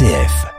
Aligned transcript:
RCF. 0.00 0.49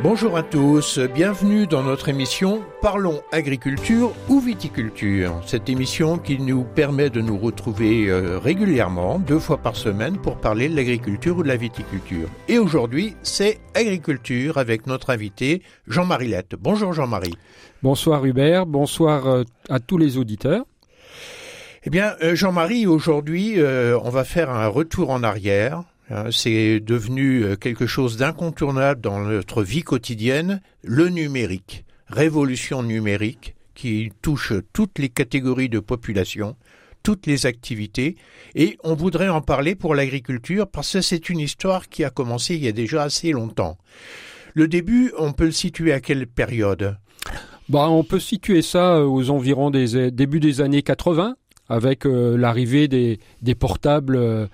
Bonjour 0.00 0.36
à 0.36 0.44
tous, 0.44 1.00
bienvenue 1.12 1.66
dans 1.66 1.82
notre 1.82 2.08
émission 2.08 2.62
Parlons 2.80 3.20
agriculture 3.32 4.12
ou 4.28 4.38
viticulture. 4.38 5.42
Cette 5.44 5.68
émission 5.68 6.18
qui 6.18 6.38
nous 6.38 6.62
permet 6.62 7.10
de 7.10 7.20
nous 7.20 7.36
retrouver 7.36 8.06
euh, 8.06 8.38
régulièrement, 8.38 9.18
deux 9.18 9.40
fois 9.40 9.58
par 9.58 9.74
semaine, 9.74 10.16
pour 10.16 10.36
parler 10.36 10.68
de 10.68 10.76
l'agriculture 10.76 11.38
ou 11.38 11.42
de 11.42 11.48
la 11.48 11.56
viticulture. 11.56 12.28
Et 12.46 12.60
aujourd'hui, 12.60 13.16
c'est 13.24 13.58
agriculture 13.74 14.56
avec 14.58 14.86
notre 14.86 15.10
invité 15.10 15.62
Jean-Marie 15.88 16.28
Lette. 16.28 16.54
Bonjour 16.56 16.92
Jean-Marie. 16.92 17.34
Bonsoir 17.82 18.24
Hubert, 18.24 18.66
bonsoir 18.66 19.26
euh, 19.26 19.42
à 19.68 19.80
tous 19.80 19.98
les 19.98 20.16
auditeurs. 20.16 20.64
Eh 21.82 21.90
bien, 21.90 22.14
euh, 22.22 22.36
Jean-Marie, 22.36 22.86
aujourd'hui, 22.86 23.56
on 23.60 24.10
va 24.10 24.22
faire 24.22 24.50
un 24.50 24.68
retour 24.68 25.10
en 25.10 25.24
arrière 25.24 25.82
c'est 26.30 26.80
devenu 26.80 27.44
euh, 27.44 27.56
quelque 27.56 27.86
chose 27.86 28.16
d'incontournable 28.16 29.00
dans 29.00 29.20
notre 29.20 29.62
vie 29.62 29.82
quotidienne, 29.82 30.60
le 30.82 31.08
numérique, 31.08 31.84
révolution 32.08 32.82
numérique 32.82 33.54
qui 33.74 34.10
touche 34.22 34.52
toutes 34.72 34.98
les 34.98 35.08
catégories 35.08 35.68
de 35.68 35.78
population, 35.78 36.56
toutes 37.02 37.26
les 37.26 37.46
activités, 37.46 38.16
et 38.54 38.76
on 38.82 38.94
voudrait 38.94 39.28
en 39.28 39.40
parler 39.40 39.74
pour 39.74 39.94
l'agriculture 39.94 40.66
parce 40.66 40.94
que 40.94 41.00
c'est 41.00 41.28
une 41.28 41.40
histoire 41.40 41.88
qui 41.88 42.04
a 42.04 42.10
commencé 42.10 42.54
il 42.56 42.64
y 42.64 42.68
a 42.68 42.72
déjà 42.72 43.02
assez 43.02 43.30
longtemps. 43.30 43.78
Le 44.54 44.66
début, 44.66 45.12
on 45.18 45.32
peut 45.32 45.44
le 45.44 45.52
situer 45.52 45.92
à 45.92 46.00
quelle 46.00 46.26
période? 46.26 46.96
Bah, 47.68 47.88
On 47.90 48.02
peut 48.02 48.18
situer 48.18 48.62
ça 48.62 48.96
euh, 48.96 49.04
aux 49.04 49.30
environs 49.30 49.70
des 49.70 50.10
débuts 50.10 50.40
des 50.40 50.60
années 50.60 50.82
80, 50.82 51.36
avec 51.68 52.06
euh, 52.06 52.36
l'arrivée 52.36 52.88
des, 52.88 53.20
des 53.42 53.54
portables 53.54 54.16
euh, 54.16 54.46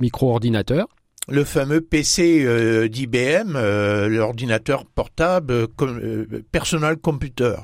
micro-ordinateur. 0.00 0.86
Le 1.28 1.42
fameux 1.42 1.80
PC 1.80 2.44
euh, 2.44 2.88
d'IBM, 2.88 3.56
euh, 3.56 4.08
l'ordinateur 4.08 4.84
portable, 4.86 5.66
personal 6.52 6.98
computer, 6.98 7.56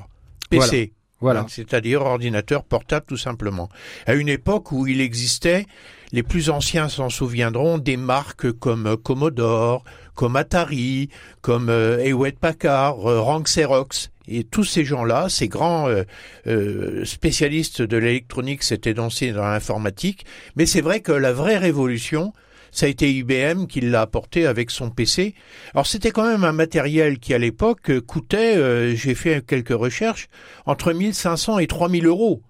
PC. 0.51 0.67
Voilà. 0.67 0.87
Hein, 1.25 1.47
c'est-à-dire 1.49 2.03
ordinateur 2.03 2.65
portable 2.65 3.07
tout 3.07 3.17
simplement. 3.17 3.69
À 4.07 4.15
une 4.15 4.29
époque 4.29 4.73
où 4.73 4.87
il 4.87 5.01
existait, 5.01 5.67
les 6.13 6.23
plus 6.23 6.51
anciens 6.51 6.89
s'en 6.89 7.09
souviendront, 7.09 7.79
des 7.79 7.97
marques 7.97 8.53
comme 8.53 8.97
Commodore, 8.97 9.85
comme 10.15 10.37
Atari, 10.37 11.09
comme 11.41 11.71
Hewlett 11.71 12.39
Packard, 12.39 12.97
Rank 12.97 13.47
Xerox. 13.47 14.13
Et 14.29 14.45
tous 14.45 14.65
ces 14.65 14.85
gens-là, 14.85 15.29
ces 15.29 15.49
grands 15.49 15.89
euh, 15.89 16.05
euh, 16.47 17.05
spécialistes 17.05 17.83
de 17.83 17.97
l'électronique 17.97 18.63
s'étaient 18.63 18.95
dansés 18.95 19.33
dans 19.33 19.45
l'informatique, 19.45 20.25
mais 20.55 20.67
c'est 20.67 20.81
vrai 20.81 21.01
que 21.01 21.13
la 21.13 21.33
vraie 21.33 21.59
révolution, 21.59 22.33
ça 22.73 22.87
a 22.87 22.89
été 22.89 23.13
IBM 23.13 23.67
qui 23.67 23.81
l'a 23.81 24.01
apporté 24.01 24.47
avec 24.47 24.73
son 24.73 24.91
PC. 24.91 25.35
Alors 25.75 25.87
c'était 25.87 26.11
quand 26.11 26.27
même 26.27 26.43
un 26.43 26.53
matériel 26.53 27.21
qui 27.21 27.35
à 27.35 27.39
l'époque 27.39 28.01
coûtait, 28.01 28.57
euh, 28.57 28.97
j'ai 28.97 29.15
fait 29.15 29.47
quelques 29.47 29.69
recherches, 29.69 30.29
entre 30.67 30.93
1500 30.93 31.61
et 31.61 31.69
3000 31.69 32.07
euros. 32.07 32.43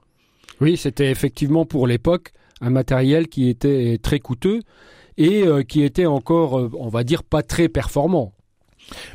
Oui, 0.63 0.79
c'était 0.79 1.11
effectivement 1.11 1.67
pour 1.67 1.87
l'époque 1.87 2.33
un 2.63 2.71
matériel 2.71 3.29
qui 3.29 3.51
était 3.51 3.99
très 4.01 4.21
coûteux 4.21 4.61
et 5.19 5.45
qui 5.69 5.83
était 5.83 6.07
encore, 6.07 6.71
on 6.79 6.89
va 6.89 7.05
dire, 7.05 7.23
pas 7.23 7.43
très 7.43 7.69
performant 7.69 8.33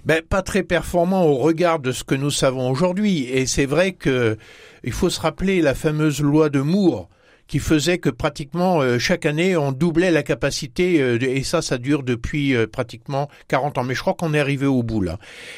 ben, 0.06 0.22
pas 0.22 0.42
très 0.42 0.64
performant 0.64 1.26
au 1.26 1.36
regard 1.36 1.80
de 1.80 1.92
ce 1.92 2.04
que 2.04 2.16
nous 2.16 2.32
savons 2.32 2.70
aujourd'hui. 2.70 3.24
Et 3.26 3.46
c'est 3.46 3.66
vrai 3.66 3.94
que 3.94 4.38
il 4.84 4.92
faut 4.92 5.10
se 5.10 5.20
rappeler 5.20 5.62
la 5.62 5.74
fameuse 5.74 6.22
loi 6.22 6.50
de 6.50 6.62
Moore 6.62 7.10
qui 7.48 7.60
faisait 7.60 7.98
que 7.98 8.10
pratiquement 8.10 8.82
euh, 8.82 9.00
chaque 9.00 9.26
année 9.26 9.58
on 9.58 9.72
doublait 9.72 10.12
la 10.12 10.24
capacité 10.24 11.02
euh, 11.02 11.18
et 11.22 11.44
ça 11.44 11.62
ça 11.62 11.78
dure 11.78 12.04
depuis 12.04 12.56
euh, 12.56 12.68
pratiquement 12.68 13.30
40 13.48 13.78
ans 13.78 13.84
mais 13.84 13.96
je 13.96 14.02
crois 14.02 14.14
qu'on 14.14 14.34
est 14.34 14.40
arrivé 14.40 14.66
au 14.66 14.84
bout 14.84 15.02
là. 15.02 15.18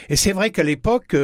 Et 0.10 0.16
c'est 0.16 0.32
vrai 0.32 0.52
qu'à 0.52 0.64
l'époque 0.64 1.16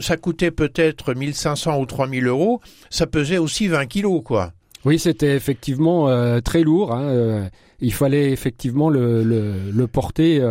ça 0.00 0.16
coûtait 0.16 0.50
peut-être 0.50 1.14
1500 1.14 1.78
ou 1.78 1.86
3000 1.86 2.26
euros, 2.26 2.60
ça 2.90 3.06
pesait 3.06 3.38
aussi 3.38 3.68
20 3.68 3.86
kilos 3.86 4.22
quoi. 4.24 4.52
Oui, 4.84 4.98
c'était 4.98 5.34
effectivement 5.34 6.40
très 6.42 6.62
lourd. 6.62 6.92
Hein, 6.92 7.48
il 7.80 7.92
fallait 7.92 8.30
effectivement 8.32 8.90
le, 8.90 9.22
le, 9.22 9.70
le 9.72 9.86
porter 9.86 10.42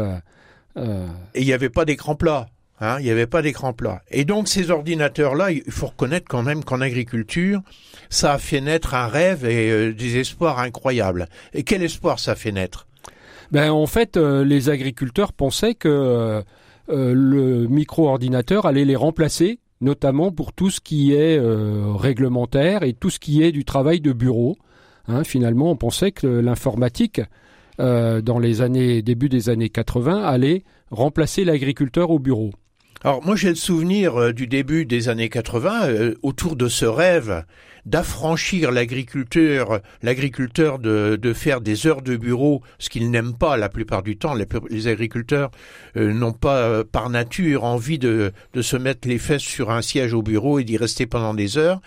euh. 0.77 1.07
Et 1.33 1.41
il 1.41 1.45
n'y 1.45 1.53
avait 1.53 1.69
pas 1.69 1.85
d'écran 1.85 2.15
plat. 2.15 2.47
Hein, 2.81 2.97
il 2.99 3.05
n'y 3.05 3.11
avait 3.11 3.27
pas 3.27 3.41
d'écran 3.41 3.71
plat. 3.71 4.01
Et 4.11 4.25
donc 4.25 4.47
ces 4.47 4.71
ordinateurs-là, 4.71 5.51
il 5.51 5.71
faut 5.71 5.87
reconnaître 5.87 6.25
quand 6.27 6.43
même 6.43 6.63
qu'en 6.63 6.81
agriculture, 6.81 7.61
ça 8.09 8.33
a 8.33 8.37
fait 8.37 8.61
naître 8.61 8.93
un 8.93 9.07
rêve 9.07 9.45
et 9.45 9.69
euh, 9.69 9.93
des 9.93 10.17
espoirs 10.17 10.59
incroyables. 10.59 11.27
Et 11.53 11.63
quel 11.63 11.83
espoir 11.83 12.19
ça 12.19 12.35
fait 12.35 12.51
naître? 12.51 12.87
Ben, 13.51 13.71
En 13.71 13.87
fait, 13.87 14.17
euh, 14.17 14.43
les 14.43 14.69
agriculteurs 14.69 15.33
pensaient 15.33 15.75
que 15.75 16.43
le 16.89 17.67
micro-ordinateur 17.67 18.65
allait 18.65 18.83
les 18.83 18.97
remplacer, 18.97 19.59
notamment 19.79 20.31
pour 20.31 20.51
tout 20.51 20.69
ce 20.69 20.81
qui 20.81 21.13
est 21.13 21.39
réglementaire 21.39 22.83
et 22.83 22.93
tout 22.93 23.09
ce 23.09 23.19
qui 23.19 23.41
est 23.41 23.53
du 23.53 23.63
travail 23.63 24.01
de 24.01 24.11
bureau. 24.11 24.57
Hein, 25.07 25.23
finalement, 25.23 25.71
on 25.71 25.75
pensait 25.75 26.11
que 26.11 26.27
l'informatique 26.27 27.21
euh, 27.79 28.21
dans 28.21 28.37
les 28.37 28.61
années 28.61 29.01
début 29.01 29.29
des 29.29 29.49
années 29.49 29.69
80 29.69 30.23
allait 30.23 30.63
remplacer 30.91 31.43
l'agriculteur 31.43 32.11
au 32.11 32.19
bureau. 32.19 32.51
Alors 33.05 33.21
moi 33.21 33.35
j'ai 33.35 33.49
le 33.49 33.55
souvenir 33.55 34.15
euh, 34.15 34.31
du 34.31 34.47
début 34.47 34.85
des 34.85 35.09
années 35.09 35.27
80 35.27 35.87
euh, 35.87 36.15
autour 36.23 36.55
de 36.55 36.69
ce 36.69 36.85
rêve 36.85 37.43
d'affranchir 37.85 38.71
l'agriculteur, 38.71 39.81
l'agriculteur 40.01 40.79
de, 40.79 41.33
faire 41.35 41.59
des 41.59 41.85
heures 41.85 42.01
de 42.01 42.15
bureau, 42.15 42.61
ce 42.79 42.89
qu'il 42.89 43.11
n'aime 43.11 43.33
pas 43.33 43.57
la 43.57 43.67
plupart 43.67 44.03
du 44.03 44.15
temps. 44.15 44.33
Les, 44.33 44.87
agriculteurs 44.87 45.51
n'ont 45.97 46.31
pas 46.31 46.85
par 46.85 47.09
nature 47.09 47.65
envie 47.65 47.99
de, 47.99 48.31
de 48.53 48.61
se 48.61 48.77
mettre 48.77 49.05
les 49.05 49.17
fesses 49.17 49.41
sur 49.41 49.69
un 49.69 49.81
siège 49.81 50.13
au 50.13 50.21
bureau 50.21 50.59
et 50.59 50.63
d'y 50.63 50.77
rester 50.77 51.07
pendant 51.07 51.33
des 51.33 51.57
heures. 51.57 51.81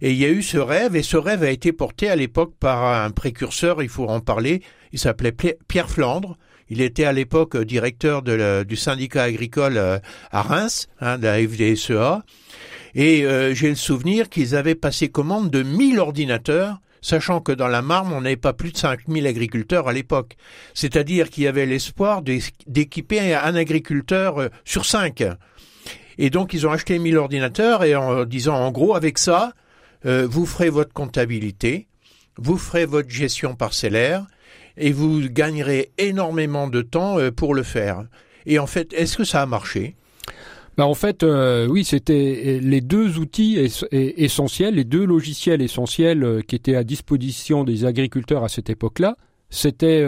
Et 0.00 0.12
il 0.12 0.16
y 0.16 0.24
a 0.24 0.30
eu 0.30 0.40
ce 0.40 0.56
rêve, 0.56 0.96
et 0.96 1.02
ce 1.02 1.18
rêve 1.18 1.42
a 1.42 1.50
été 1.50 1.72
porté 1.72 2.08
à 2.08 2.16
l'époque 2.16 2.54
par 2.58 3.04
un 3.04 3.10
précurseur, 3.10 3.82
il 3.82 3.90
faut 3.90 4.06
en 4.06 4.20
parler, 4.20 4.62
il 4.92 4.98
s'appelait 4.98 5.36
Pierre 5.68 5.90
Flandre. 5.90 6.38
Il 6.70 6.80
était 6.80 7.04
à 7.04 7.12
l'époque 7.12 7.56
directeur 7.56 8.22
du 8.22 8.76
syndicat 8.76 9.24
agricole 9.24 9.76
euh, 9.76 9.98
à 10.30 10.42
Reims, 10.42 10.88
hein, 11.00 11.18
de 11.18 11.24
la 11.24 11.38
FDSEA. 11.38 12.24
Et 12.94 13.24
euh, 13.24 13.54
j'ai 13.54 13.68
le 13.68 13.74
souvenir 13.74 14.28
qu'ils 14.28 14.56
avaient 14.56 14.74
passé 14.74 15.08
commande 15.08 15.50
de 15.50 15.62
1000 15.62 15.98
ordinateurs, 15.98 16.80
sachant 17.02 17.40
que 17.40 17.52
dans 17.52 17.68
la 17.68 17.82
Marne, 17.82 18.12
on 18.12 18.22
n'avait 18.22 18.36
pas 18.36 18.54
plus 18.54 18.72
de 18.72 18.78
5000 18.78 19.26
agriculteurs 19.26 19.88
à 19.88 19.92
l'époque. 19.92 20.36
C'est-à-dire 20.72 21.28
qu'il 21.28 21.44
y 21.44 21.48
avait 21.48 21.66
l'espoir 21.66 22.22
d'équiper 22.22 23.34
un 23.34 23.54
agriculteur 23.54 24.40
euh, 24.40 24.48
sur 24.64 24.86
cinq. 24.86 25.22
Et 26.16 26.30
donc, 26.30 26.54
ils 26.54 26.66
ont 26.66 26.70
acheté 26.70 26.98
1000 26.98 27.18
ordinateurs 27.18 27.84
et 27.84 27.94
en 27.96 28.24
disant, 28.24 28.54
en 28.54 28.70
gros, 28.70 28.94
avec 28.94 29.18
ça, 29.18 29.52
vous 30.04 30.44
ferez 30.44 30.68
votre 30.68 30.92
comptabilité, 30.92 31.88
vous 32.36 32.56
ferez 32.56 32.84
votre 32.84 33.08
gestion 33.08 33.56
parcellaire, 33.56 34.24
et 34.76 34.92
vous 34.92 35.20
gagnerez 35.28 35.92
énormément 35.98 36.68
de 36.68 36.82
temps 36.82 37.18
euh, 37.18 37.30
pour 37.30 37.54
le 37.54 37.62
faire. 37.62 38.04
Et 38.46 38.58
en 38.58 38.66
fait, 38.66 38.92
est-ce 38.92 39.16
que 39.16 39.24
ça 39.24 39.42
a 39.42 39.46
marché? 39.46 39.96
Bah 40.76 40.86
en 40.86 40.94
fait, 40.94 41.22
euh, 41.22 41.68
oui, 41.68 41.84
c'était 41.84 42.58
les 42.60 42.80
deux 42.80 43.18
outils 43.18 43.58
essentiels, 43.92 44.74
les 44.74 44.84
deux 44.84 45.04
logiciels 45.04 45.62
essentiels 45.62 46.24
euh, 46.24 46.40
qui 46.40 46.56
étaient 46.56 46.74
à 46.74 46.82
disposition 46.82 47.62
des 47.62 47.84
agriculteurs 47.84 48.42
à 48.42 48.48
cette 48.48 48.70
époque-là. 48.70 49.16
C'était 49.50 50.04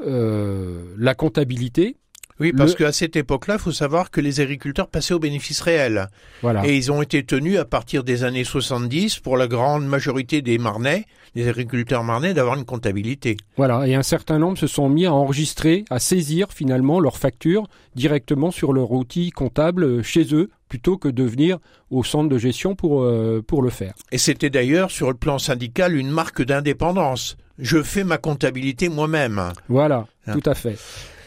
la 0.00 1.14
comptabilité 1.14 1.96
oui, 2.42 2.52
parce 2.52 2.74
qu'à 2.74 2.90
cette 2.90 3.14
époque-là, 3.14 3.54
il 3.54 3.60
faut 3.60 3.70
savoir 3.70 4.10
que 4.10 4.20
les 4.20 4.40
agriculteurs 4.40 4.88
passaient 4.88 5.14
aux 5.14 5.20
bénéfices 5.20 5.60
réels. 5.60 6.08
Voilà. 6.42 6.66
Et 6.66 6.76
ils 6.76 6.90
ont 6.90 7.00
été 7.00 7.22
tenus 7.22 7.56
à 7.56 7.64
partir 7.64 8.02
des 8.02 8.24
années 8.24 8.42
70, 8.42 9.20
pour 9.20 9.36
la 9.36 9.46
grande 9.46 9.86
majorité 9.86 10.42
des 10.42 10.58
Marnais, 10.58 11.06
des 11.36 11.48
agriculteurs 11.48 12.02
marnais, 12.02 12.34
d'avoir 12.34 12.58
une 12.58 12.64
comptabilité. 12.64 13.36
Voilà, 13.56 13.86
et 13.86 13.94
un 13.94 14.02
certain 14.02 14.40
nombre 14.40 14.58
se 14.58 14.66
sont 14.66 14.88
mis 14.88 15.06
à 15.06 15.12
enregistrer, 15.12 15.84
à 15.88 16.00
saisir 16.00 16.48
finalement 16.52 16.98
leurs 16.98 17.16
factures 17.16 17.68
directement 17.94 18.50
sur 18.50 18.72
leur 18.72 18.90
outil 18.90 19.30
comptable 19.30 20.02
chez 20.02 20.34
eux, 20.34 20.50
plutôt 20.68 20.96
que 20.96 21.08
de 21.08 21.22
venir 21.22 21.58
au 21.90 22.02
centre 22.02 22.28
de 22.28 22.38
gestion 22.38 22.74
pour, 22.74 23.02
euh, 23.02 23.40
pour 23.46 23.62
le 23.62 23.70
faire. 23.70 23.94
Et 24.10 24.18
c'était 24.18 24.50
d'ailleurs, 24.50 24.90
sur 24.90 25.08
le 25.08 25.16
plan 25.16 25.38
syndical, 25.38 25.96
une 25.96 26.10
marque 26.10 26.42
d'indépendance. 26.42 27.36
Je 27.58 27.82
fais 27.82 28.02
ma 28.02 28.18
comptabilité 28.18 28.88
moi-même. 28.88 29.52
Voilà, 29.68 30.06
hein. 30.26 30.32
tout 30.32 30.50
à 30.50 30.54
fait. 30.54 30.76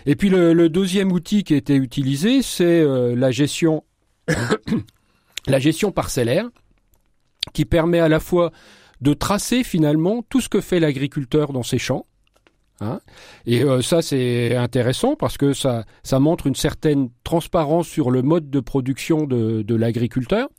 Et 0.06 0.16
puis 0.16 0.30
le, 0.30 0.69
deuxième 0.69 1.12
outil 1.12 1.44
qui 1.44 1.54
a 1.54 1.57
été 1.57 1.75
utilisé, 1.75 2.42
c'est 2.42 2.81
euh, 2.81 3.16
la 3.16 3.31
gestion, 3.31 3.84
la 5.48 5.60
gestion 5.60 5.92
parcellaire, 5.92 6.48
qui 7.54 7.66
permet 7.66 8.00
à 8.00 8.10
la 8.10 8.19
fois 8.19 8.52
de 9.02 9.13
tracer 9.13 9.63
finalement 9.63 10.24
tout 10.30 10.42
ce 10.42 10.50
que 10.50 10.62
fait 10.62 10.80
l'agriculteur 10.80 11.54
dans 11.54 11.63
ses 11.63 11.78
champs. 11.78 12.06
Hein. 12.81 13.00
et 13.46 13.63
euh, 13.63 13.81
ça, 13.81 14.02
c'est 14.02 14.54
intéressant 14.54 15.16
parce 15.16 15.38
que 15.38 15.54
ça, 15.54 15.86
montre 16.19 16.46
une 16.46 16.56
certaine 16.56 17.08
transparence 17.24 17.88
sur 17.88 18.12
le 18.12 18.22
mode 18.22 18.50
de 18.50 18.60
production 18.60 19.25
de 19.25 19.75
l'agriculteur. 19.75 20.50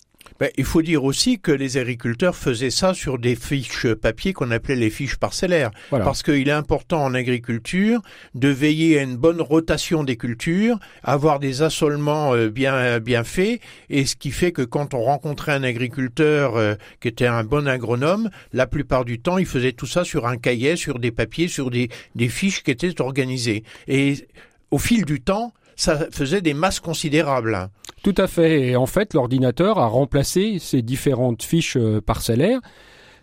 Ben, 0.41 0.51
il 0.57 0.65
faut 0.65 0.83
dire 0.83 1.05
aussi 1.05 1.39
que 1.39 1.53
les 1.53 1.79
agriculteurs 1.79 2.37
faisaient 2.37 2.71
ça 2.71 2.95
sur 2.95 3.19
des 3.19 3.37
fiches 3.37 3.87
papier 3.95 4.33
qu'on 4.33 4.51
appelait 4.51 4.77
les 4.77 4.91
fiches 4.91 5.17
parcellaires. 5.17 5.71
Parce 5.91 6.23
qu'il 6.23 6.49
est 6.49 6.53
important 6.53 7.03
en 7.03 7.15
agriculture 7.15 8.01
de 8.35 8.49
veiller 8.49 8.99
à 8.99 9.03
une 9.03 9.17
bonne 9.17 9.41
rotation 9.41 10.05
des 10.05 10.17
cultures, 10.17 10.79
avoir 11.03 11.39
des 11.39 11.63
assolements 11.63 12.35
euh, 12.35 12.49
bien, 12.49 13.01
bien 13.01 13.25
faits, 13.25 13.61
et 13.89 14.05
ce 14.05 14.17
qui 14.17 14.31
fait 14.31 14.53
que 14.53 14.63
quand 14.63 14.95
on 14.95 15.03
rencontrait 15.03 15.53
un 15.53 15.63
agriculteur 15.63 16.57
euh, 16.57 16.75
qui 17.01 17.09
était 17.09 17.27
un 17.27 17.45
bon 17.45 17.67
agronome, 17.67 18.31
la 18.53 18.67
plupart 18.67 19.05
du 19.05 19.21
temps, 19.21 19.39
il 19.39 19.47
faisait 19.47 19.73
tout 19.73 19.87
ça 19.87 20.05
sur 20.05 20.27
un 20.27 20.37
cahier, 20.37 20.77
sur 20.77 20.99
des 20.99 21.13
papiers, 21.13 21.49
sur 21.49 21.71
des, 21.71 21.89
des 22.15 22.29
fiches 22.29 22.63
qui 22.63 22.71
étaient 22.71 23.01
organisées. 23.01 23.65
Et 23.89 24.27
au 24.71 24.79
fil 24.79 25.05
du 25.05 25.21
temps, 25.21 25.53
ça 25.77 26.09
faisait 26.11 26.41
des 26.41 26.55
masses 26.55 26.81
considérables. 26.81 27.69
Tout 28.07 28.15
à 28.19 28.29
fait. 28.29 28.69
Et 28.69 28.77
en 28.77 28.87
fait, 28.87 29.15
l'ordinateur 29.15 29.81
a 29.81 29.89
remplacé 29.89 30.61
ces 30.61 30.81
différentes 30.81 31.43
fiches 31.43 31.77
euh, 31.77 32.01
parcellaires. 32.01 32.61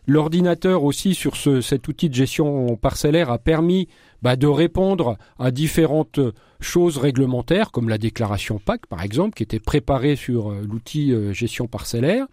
L'ordinateur 0.08 0.84
aussi 0.84 1.16
sur 1.16 1.38
ce, 1.38 1.62
cet 1.62 1.88
outil 1.88 2.10
de 2.10 2.14
gestion 2.14 2.76
parcellaire 2.76 3.32
a 3.32 3.38
permis 3.38 3.88
bah, 4.22 4.36
de 4.36 4.48
répondre 4.48 5.18
à 5.40 5.52
différentes 5.52 6.20
choses 6.60 6.98
réglementaires, 6.98 7.72
comme 7.72 7.88
la 7.88 7.98
déclaration 7.98 8.60
PAC 8.60 8.86
par 8.88 9.02
exemple, 9.04 9.36
qui 9.36 9.44
était 9.44 9.62
préparée 9.62 10.18
sur 10.18 10.52
euh, 10.52 10.62
l'outil 10.70 11.14
euh, 11.14 11.32
gestion 11.32 11.68
parcellaire. 11.68 12.26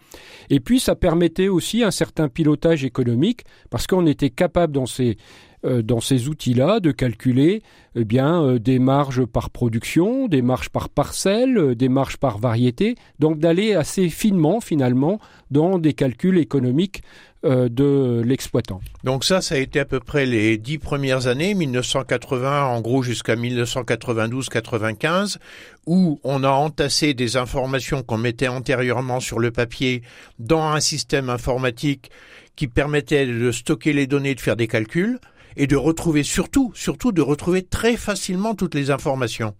Et 0.49 0.58
puis 0.58 0.81
ça 0.81 0.97
permettait 0.97 1.47
aussi 1.47 1.85
un 1.85 1.93
certain 1.93 2.29
pilotage 2.29 2.85
économique, 2.85 3.44
parce 3.70 3.87
qu'on 3.87 4.08
était 4.08 4.31
capable 4.31 4.73
dans 4.73 4.87
ces 4.87 5.19
dans 5.62 6.01
ces 6.01 6.29
outils-là 6.29 6.81
de 6.81 6.91
calculer 6.91 7.62
eh 7.97 8.05
bien 8.05 8.41
euh, 8.43 8.61
des 8.61 8.79
marges 8.79 9.25
par 9.25 9.51
production, 9.51 10.29
des 10.29 10.43
marges 10.43 10.69
par 10.69 10.89
parcelle, 10.89 11.59
euh, 11.59 11.75
des 11.75 11.89
marges 11.89 12.19
par 12.19 12.39
variété, 12.39 12.95
donc 13.19 13.41
d'aller 13.41 13.75
assez 13.75 14.09
finement 14.09 14.61
finalement 14.61 15.19
dans 15.51 15.79
des 15.79 15.93
calculs 15.93 16.39
économiques 16.39 17.03
de 17.43 18.21
l'exploitant. 18.23 18.83
Donc 19.03 19.25
ça, 19.25 19.41
ça 19.41 19.55
a 19.55 19.59
été 19.59 19.81
à 19.81 19.87
peu 19.87 19.99
près 19.99 20.27
les 20.27 20.59
dix 20.59 20.77
premières 20.77 21.27
années, 21.27 21.55
1980 21.55 22.67
en 22.67 22.83
gros 22.83 23.03
jusqu'à 23.03 23.35
1992-95, 23.35 25.39
où 25.87 26.21
on 26.23 26.45
a 26.45 26.51
entassé 26.51 27.15
des 27.15 27.39
informations 27.39 28.03
qu'on 28.03 28.19
mettait 28.19 28.49
antérieurement 28.49 29.21
sur 29.21 29.39
le 29.39 29.53
papier 29.53 30.03
dans 30.39 30.65
un 30.65 30.81
système 30.81 31.31
informatique 31.31 32.11
qui 32.57 32.69
permettait 32.69 33.25
de 33.25 33.51
stocker 33.51 33.95
les 33.95 34.07
données, 34.07 34.35
de 34.35 34.41
faire 34.41 34.57
des 34.57 34.69
calculs 34.69 35.19
et 35.56 35.67
de 35.67 35.76
retrouver 35.76 36.23
surtout, 36.23 36.73
surtout 36.75 37.12
de 37.12 37.23
retrouver 37.23 37.62
très 37.62 37.97
facilement 37.97 38.55
toutes 38.55 38.75
les 38.75 38.91
informations. 38.91 39.55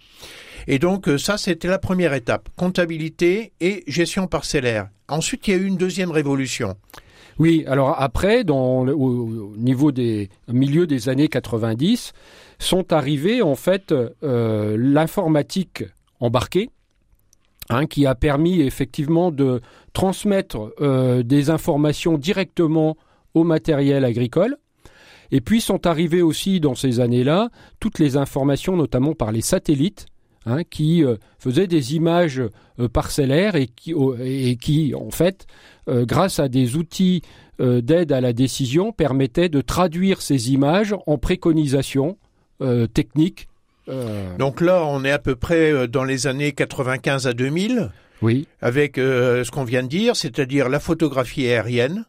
Et 0.67 0.79
donc 0.79 1.09
euh, 1.09 1.19
ça, 1.19 1.39
c'était 1.39 1.69
la 1.69 1.79
première 1.79 2.15
étape, 2.15 2.49
comptabilité 2.57 3.53
et 3.61 3.85
gestion 3.87 4.27
parcellaire. 4.27 4.89
Ensuite, 5.09 5.49
il 5.49 5.51
y 5.51 5.55
a 5.55 5.57
eu 5.57 5.67
une 5.67 5.77
deuxième 5.77 6.11
révolution. 6.11 6.77
Oui, 7.39 7.65
alors 7.67 7.97
après, 7.99 8.45
au, 8.51 9.55
niveau 9.57 9.93
des 9.93 10.29
milieu 10.49 10.87
des 10.87 11.09
années 11.09 11.29
90, 11.29 12.13
sont 12.59 12.93
arrivés 12.93 13.41
en 13.41 13.55
fait 13.55 13.93
euh, 13.93 14.77
l'informatique 14.79 15.85
embarquée, 16.21 16.69
hein, 17.71 17.87
qui 17.87 18.05
a 18.05 18.15
permis 18.15 18.61
effectivement 18.61 19.31
de 19.31 19.63
transmettre 19.95 20.73
euh, 20.81 21.23
des 21.23 21.49
informations 21.49 22.19
directement 22.19 22.97
au 23.33 23.45
matériel 23.45 24.05
agricole. 24.05 24.59
Et 25.33 25.41
puis 25.41 25.61
sont 25.61 25.87
arrivées 25.87 26.23
aussi 26.23 26.61
dans 26.61 26.75
ces 26.75 27.01
années-là 27.01 27.51
toutes 27.79 27.99
les 27.99 28.17
informations, 28.17 28.77
notamment 28.77 29.15
par 29.15 29.33
les 29.33 29.41
satellites, 29.41 30.07
hein, 30.47 30.65
qui 30.65 31.05
euh, 31.05 31.17
faisaient 31.39 31.67
des 31.67 31.95
images 31.95 32.43
euh, 32.79 32.89
parcellaires 32.89 33.57
et 33.57 33.67
qui, 33.67 33.95
et 34.23 34.57
qui, 34.57 34.95
en 34.95 35.11
fait, 35.11 35.47
euh, 35.89 36.05
grâce 36.05 36.39
à 36.39 36.49
des 36.49 36.77
outils 36.77 37.23
d'aide 37.59 38.11
à 38.11 38.23
la 38.23 38.33
décision, 38.33 38.91
permettaient 38.91 39.51
de 39.51 39.61
traduire 39.61 40.23
ces 40.23 40.51
images 40.51 40.95
en 41.07 41.19
préconisations 41.19 42.17
techniques. 42.95 43.49
Donc 44.39 44.63
là, 44.63 44.83
on 44.87 45.05
est 45.05 45.11
à 45.11 45.19
peu 45.19 45.37
près 45.37 45.87
dans 45.87 46.05
les 46.05 46.27
années 46.27 46.53
95 46.53 47.27
à 47.27 47.35
2000. 47.35 47.91
Oui. 48.23 48.49
Avec 48.63 48.97
ce 48.97 49.51
qu'on 49.51 49.65
vient 49.65 49.83
de 49.83 49.89
dire, 49.89 50.17
c'est-à-dire 50.17 50.71
la 50.71 50.81
photographie 50.81 51.49
aérienne, 51.49 52.07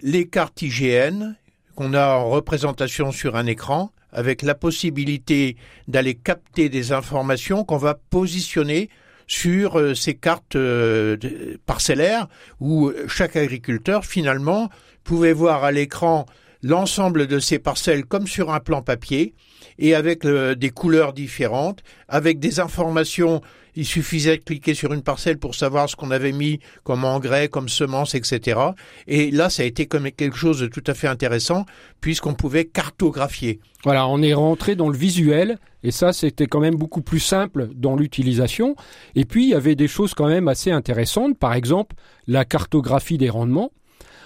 les 0.00 0.26
cartes 0.26 0.62
IGN 0.62 1.34
qu'on 1.74 1.94
a 1.94 2.16
en 2.16 2.30
représentation 2.30 3.12
sur 3.12 3.36
un 3.36 3.46
écran, 3.46 3.92
avec 4.12 4.42
la 4.42 4.54
possibilité 4.54 5.56
d'aller 5.88 6.14
capter 6.14 6.68
des 6.68 6.92
informations 6.92 7.64
qu'on 7.64 7.78
va 7.78 7.94
positionner 8.10 8.90
sur 9.26 9.78
euh, 9.78 9.94
ces 9.94 10.14
cartes 10.14 10.56
euh, 10.56 11.16
parcellaires 11.64 12.28
où 12.60 12.92
chaque 13.08 13.36
agriculteur 13.36 14.04
finalement 14.04 14.68
pouvait 15.04 15.32
voir 15.32 15.64
à 15.64 15.72
l'écran 15.72 16.26
l'ensemble 16.62 17.26
de 17.26 17.38
ces 17.38 17.58
parcelles 17.58 18.04
comme 18.04 18.26
sur 18.26 18.52
un 18.52 18.60
plan 18.60 18.82
papier 18.82 19.34
et 19.78 19.94
avec 19.94 20.24
euh, 20.24 20.54
des 20.54 20.70
couleurs 20.70 21.12
différentes, 21.12 21.82
avec 22.08 22.38
des 22.38 22.60
informations 22.60 23.40
il 23.74 23.86
suffisait 23.86 24.36
de 24.36 24.42
cliquer 24.42 24.74
sur 24.74 24.92
une 24.92 25.02
parcelle 25.02 25.38
pour 25.38 25.54
savoir 25.54 25.88
ce 25.88 25.96
qu'on 25.96 26.10
avait 26.10 26.32
mis 26.32 26.60
comme 26.84 27.04
engrais, 27.04 27.48
comme 27.48 27.68
semence, 27.68 28.14
etc. 28.14 28.60
Et 29.06 29.30
là, 29.30 29.50
ça 29.50 29.62
a 29.62 29.66
été 29.66 29.86
comme 29.86 30.10
quelque 30.10 30.36
chose 30.36 30.60
de 30.60 30.66
tout 30.66 30.84
à 30.86 30.94
fait 30.94 31.08
intéressant 31.08 31.64
puisqu'on 32.00 32.34
pouvait 32.34 32.64
cartographier. 32.64 33.60
Voilà, 33.84 34.06
on 34.06 34.22
est 34.22 34.34
rentré 34.34 34.76
dans 34.76 34.88
le 34.88 34.96
visuel 34.96 35.58
et 35.82 35.90
ça, 35.90 36.12
c'était 36.12 36.46
quand 36.46 36.60
même 36.60 36.76
beaucoup 36.76 37.02
plus 37.02 37.20
simple 37.20 37.68
dans 37.74 37.96
l'utilisation. 37.96 38.76
Et 39.14 39.24
puis, 39.24 39.44
il 39.44 39.50
y 39.50 39.54
avait 39.54 39.74
des 39.74 39.88
choses 39.88 40.14
quand 40.14 40.28
même 40.28 40.48
assez 40.48 40.70
intéressantes. 40.70 41.36
Par 41.38 41.54
exemple, 41.54 41.96
la 42.26 42.44
cartographie 42.44 43.18
des 43.18 43.30
rendements 43.30 43.72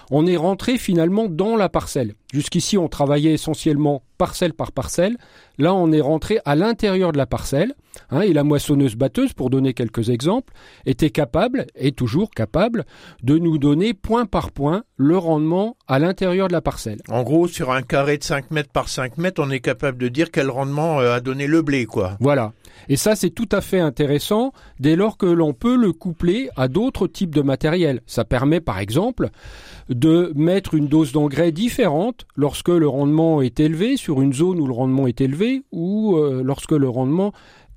on 0.09 0.25
est 0.25 0.37
rentré 0.37 0.77
finalement 0.77 1.27
dans 1.27 1.55
la 1.55 1.69
parcelle. 1.69 2.13
Jusqu'ici, 2.33 2.77
on 2.77 2.89
travaillait 2.89 3.33
essentiellement 3.33 4.03
parcelle 4.17 4.53
par 4.53 4.71
parcelle. 4.71 5.17
Là, 5.57 5.73
on 5.73 5.91
est 5.91 6.01
rentré 6.01 6.39
à 6.43 6.55
l'intérieur 6.55 7.11
de 7.11 7.17
la 7.17 7.25
parcelle. 7.25 7.73
Hein, 8.11 8.21
et 8.21 8.33
la 8.33 8.43
moissonneuse-batteuse, 8.43 9.33
pour 9.33 9.49
donner 9.49 9.73
quelques 9.73 10.09
exemples, 10.09 10.53
était 10.85 11.09
capable, 11.09 11.65
est 11.75 11.95
toujours 11.95 12.29
capable, 12.29 12.85
de 13.23 13.37
nous 13.37 13.57
donner 13.57 13.93
point 13.93 14.25
par 14.25 14.51
point 14.51 14.83
le 14.97 15.17
rendement 15.17 15.77
à 15.87 15.97
l'intérieur 15.99 16.47
de 16.47 16.53
la 16.53 16.61
parcelle. 16.61 16.99
En 17.09 17.23
gros, 17.23 17.47
sur 17.47 17.71
un 17.71 17.81
carré 17.81 18.17
de 18.17 18.23
5 18.23 18.51
mètres 18.51 18.71
par 18.71 18.89
5 18.89 19.17
mètres, 19.17 19.41
on 19.43 19.49
est 19.49 19.61
capable 19.61 19.97
de 19.97 20.09
dire 20.09 20.31
quel 20.31 20.49
rendement 20.49 20.99
euh, 20.99 21.15
a 21.15 21.21
donné 21.21 21.47
le 21.47 21.61
blé, 21.61 21.85
quoi. 21.85 22.17
Voilà. 22.19 22.53
Et 22.89 22.97
ça, 22.97 23.15
c'est 23.15 23.31
tout 23.31 23.49
à 23.51 23.61
fait 23.61 23.79
intéressant 23.79 24.51
dès 24.79 24.95
lors 24.95 25.17
que 25.17 25.25
l'on 25.25 25.53
peut 25.53 25.75
le 25.75 25.91
coupler 25.93 26.49
à 26.55 26.67
d'autres 26.67 27.07
types 27.07 27.33
de 27.33 27.41
matériel. 27.41 28.01
Ça 28.05 28.25
permet, 28.25 28.61
par 28.61 28.79
exemple, 28.79 29.29
de 29.89 30.31
mettre 30.35 30.75
une 30.75 30.87
dose 30.87 31.11
d'engrais 31.11 31.51
différente 31.51 32.16
lorsque 32.35 32.69
le 32.69 32.87
rendement 32.87 33.41
est 33.41 33.59
élevé 33.59 33.97
sur 33.97 34.21
une 34.21 34.33
zone 34.33 34.59
où 34.59 34.67
le 34.67 34.73
rendement 34.73 35.07
est 35.07 35.21
élevé 35.21 35.63
ou 35.71 36.15
euh, 36.15 36.41
lorsque 36.43 36.71
le 36.71 36.89
rendement 36.89 37.33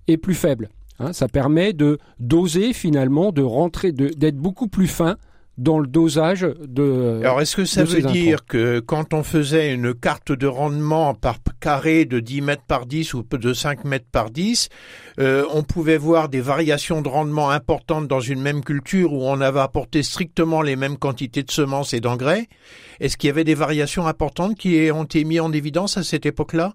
est 0.08 0.16
plus 0.16 0.34
faible. 0.34 0.68
Hein. 0.98 1.12
ça 1.12 1.28
permet 1.28 1.72
de 1.72 1.98
doser 2.18 2.72
finalement, 2.72 3.32
de 3.32 3.42
rentrer, 3.42 3.92
d'être 3.92 4.36
beaucoup 4.36 4.68
plus 4.68 4.86
fin 4.86 5.16
dans 5.60 5.78
le 5.78 5.86
dosage 5.86 6.46
de. 6.66 7.20
Alors, 7.20 7.42
est-ce 7.42 7.54
que 7.54 7.66
ça 7.66 7.84
veut 7.84 8.00
dire 8.00 8.46
que 8.46 8.80
quand 8.80 9.12
on 9.12 9.22
faisait 9.22 9.74
une 9.74 9.92
carte 9.92 10.32
de 10.32 10.46
rendement 10.46 11.12
par 11.12 11.36
carré 11.60 12.06
de 12.06 12.18
10 12.18 12.40
mètres 12.40 12.62
par 12.66 12.86
10 12.86 13.12
ou 13.12 13.22
de 13.30 13.52
5 13.52 13.84
mètres 13.84 14.06
par 14.10 14.30
10, 14.30 14.70
euh, 15.18 15.44
on 15.52 15.62
pouvait 15.62 15.98
voir 15.98 16.30
des 16.30 16.40
variations 16.40 17.02
de 17.02 17.08
rendement 17.08 17.50
importantes 17.50 18.08
dans 18.08 18.20
une 18.20 18.40
même 18.40 18.64
culture 18.64 19.12
où 19.12 19.22
on 19.22 19.42
avait 19.42 19.60
apporté 19.60 20.02
strictement 20.02 20.62
les 20.62 20.76
mêmes 20.76 20.96
quantités 20.96 21.42
de 21.42 21.50
semences 21.50 21.92
et 21.92 22.00
d'engrais? 22.00 22.48
Est-ce 22.98 23.18
qu'il 23.18 23.28
y 23.28 23.30
avait 23.30 23.44
des 23.44 23.54
variations 23.54 24.06
importantes 24.06 24.56
qui 24.56 24.90
ont 24.92 25.04
été 25.04 25.24
mises 25.24 25.40
en 25.40 25.52
évidence 25.52 25.98
à 25.98 26.02
cette 26.02 26.24
époque-là? 26.24 26.72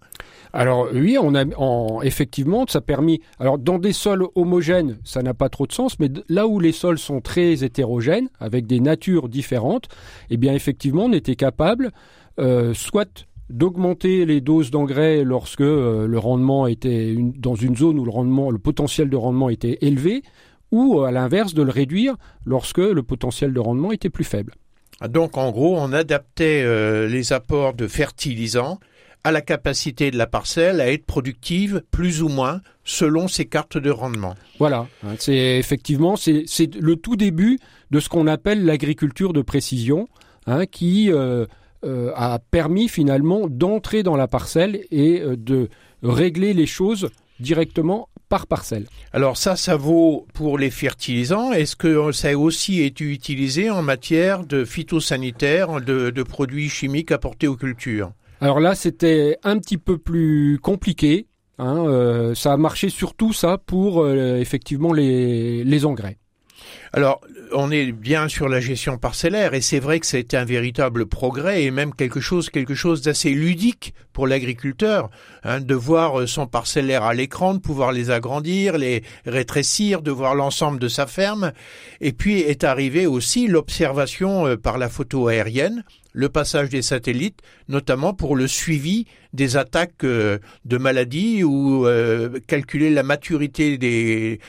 Alors 0.54 0.88
oui, 0.94 1.18
on 1.22 1.36
a 1.36 1.44
en, 1.58 2.01
effectivement, 2.01 2.65
ça 2.68 2.80
a 2.80 2.82
permis. 2.82 3.20
Alors 3.39 3.58
dans 3.58 3.80
des 3.80 3.94
sols 3.94 4.25
homogènes, 4.36 4.98
ça 5.04 5.22
n'a 5.22 5.34
pas 5.34 5.50
trop 5.50 5.65
de 5.65 5.74
sens, 5.74 6.00
mais 6.00 6.10
là 6.30 6.48
où 6.48 6.60
les 6.60 6.72
sols 6.72 7.00
sont 7.00 7.20
très 7.20 7.63
hétérogènes, 7.63 8.30
avec 8.39 8.68
des 8.68 8.75
natures 8.79 9.29
différentes, 9.29 9.88
eh 10.29 10.38
bien 10.38 10.53
effectivement, 10.53 11.05
on 11.05 11.13
était 11.13 11.36
capable 11.36 11.91
euh, 12.39 12.74
soit 12.74 13.25
d'augmenter 13.50 14.25
les 14.25 14.41
doses 14.41 14.72
d'engrais 14.72 15.24
lorsque 15.24 15.62
euh, 15.62 16.08
le 16.08 16.17
rendement 16.17 16.67
était 16.67 17.15
dans 17.38 17.55
une 17.55 17.75
zone 17.75 18.00
où 18.00 18.05
le 18.05 18.12
rendement, 18.12 18.50
le 18.50 18.58
potentiel 18.58 19.10
de 19.10 19.15
rendement 19.15 19.50
était 19.50 19.77
élevé, 19.82 20.24
ou 20.72 21.01
à 21.01 21.12
l'inverse 21.12 21.53
de 21.53 21.62
le 21.62 21.72
réduire 21.72 22.15
lorsque 22.46 22.79
le 22.79 23.03
potentiel 23.03 23.53
de 23.53 23.60
rendement 23.60 23.91
était 23.91 24.10
plus 24.10 24.24
faible. 24.24 24.53
Ah, 25.00 25.08
donc 25.08 25.38
en 25.38 25.51
gros, 25.51 25.77
on 25.77 25.94
adaptait 25.94 26.63
euh, 26.63 27.08
les 27.08 27.34
apports 27.34 27.74
de 27.74 27.88
fertilisants 27.88 28.79
à 29.24 29.32
la 29.32 29.41
capacité 29.41 30.12
de 30.12 30.17
la 30.17 30.27
parcelle 30.27 30.82
à 30.82 30.91
être 30.91 31.05
productive 31.05 31.84
plus 31.91 32.22
ou 32.22 32.29
moins 32.29 32.62
selon 32.86 33.27
ses 33.27 33.46
cartes 33.46 33.77
de 33.77 33.89
rendement. 33.89 34.36
Voilà, 34.60 34.88
c'est 35.18 35.58
effectivement 35.58 36.15
c'est 36.15 36.46
le 36.80 36.96
tout 36.96 37.15
début 37.15 37.60
de 37.92 38.00
ce 38.00 38.08
qu'on 38.08 38.27
appelle 38.27 38.63
l'agriculture 38.63 39.34
de 39.34 39.42
précision, 39.42 40.08
hein, 40.46 40.65
qui 40.65 41.12
euh, 41.12 41.46
euh, 41.84 42.12
a 42.15 42.39
permis 42.39 42.88
finalement 42.88 43.48
d'entrer 43.50 44.04
dans 44.04 44.15
la 44.15 44.27
parcelle 44.27 44.82
et 44.92 45.20
euh, 45.22 45.36
de 45.36 45.70
régler 46.04 46.54
les 46.54 46.68
choses 46.68 47.10
directement 47.39 48.08
par 48.30 48.48
parcelle. 48.48 48.86
Alors 49.12 49.38
ça, 49.38 49.56
ça 49.56 49.75
vaut 49.75 50.25
pour 50.34 50.58
les 50.58 50.70
fertilisants. 50.70 51.51
Est-ce 51.51 51.75
que 51.75 52.12
ça 52.12 52.30
a 52.30 52.36
aussi 52.36 52.82
été 52.82 53.04
utilisé 53.04 53.70
en 53.70 53.82
matière 53.82 54.46
de 54.46 54.63
phytosanitaire, 54.63 55.82
de, 55.82 56.12
de 56.12 56.24
produits 56.24 56.70
chimiques 56.70 57.12
apportés 57.12 57.48
aux 57.48 57.56
cultures? 57.56 58.12
Alors 58.42 58.60
là, 58.60 58.75
c'était 58.75 59.38
un 59.44 59.58
petit 59.60 59.77
peu 59.77 59.98
plus 59.98 60.60
compliqué. 60.62 61.27
Hein, 61.58 61.86
euh, 61.88 62.36
ça 62.36 62.54
a 62.54 62.58
marché 62.58 62.90
surtout 62.90 63.34
ça 63.34 63.58
pour 63.58 64.04
euh, 64.04 64.38
effectivement 64.38 64.94
les, 64.94 65.64
les 65.64 65.86
engrais. 65.86 66.18
Alors, 66.94 67.22
on 67.52 67.72
est 67.72 67.92
bien 67.92 68.28
sur 68.28 68.48
la 68.48 68.60
gestion 68.60 68.98
parcellaire 68.98 69.54
et 69.54 69.62
c'est 69.62 69.80
vrai 69.80 70.00
que 70.00 70.06
ça 70.06 70.18
a 70.18 70.20
été 70.20 70.38
un 70.38 70.46
véritable 70.46 71.06
progrès 71.06 71.64
et 71.64 71.72
même 71.72 71.94
quelque 71.94 72.20
chose, 72.20 72.50
quelque 72.50 72.76
chose 72.76 73.02
d'assez 73.02 73.32
ludique 73.32 73.94
pour 74.14 74.28
l'agriculteur, 74.28 75.10
hein, 75.44 75.60
de 75.60 75.76
voir 75.76 76.22
euh, 76.22 76.28
son 76.28 76.48
parcellaire 76.48 77.04
à 77.04 77.14
l'écran, 77.14 77.54
de 77.54 77.60
pouvoir 77.60 77.92
les 77.92 78.12
agrandir, 78.12 78.78
les 78.78 79.04
rétrécir, 79.26 80.02
de 80.02 80.12
voir 80.12 80.36
l'ensemble 80.36 80.80
de 80.80 80.88
sa 80.88 81.06
ferme. 81.06 81.52
Et 82.02 82.14
puis 82.14 82.40
est 82.40 82.64
arrivé 82.64 83.08
aussi 83.08 83.48
l'observation 83.48 84.48
euh, 84.48 84.58
par 84.58 84.78
la 84.78 84.90
photo 84.90 85.28
aérienne 85.28 85.84
le 86.15 86.29
passage 86.29 86.69
des 86.69 86.81
satellites, 86.81 87.41
notamment 87.67 88.13
pour 88.13 88.38
le 88.38 88.48
suivi 88.48 89.05
des 89.34 89.57
attaques 89.57 90.05
euh, 90.05 90.39
de 90.63 90.77
maladies 90.77 91.43
ou 91.43 91.86
euh, 91.86 92.39
calculer 92.48 92.89
la 92.89 93.03
maturité 93.03 93.77
des, 93.77 94.39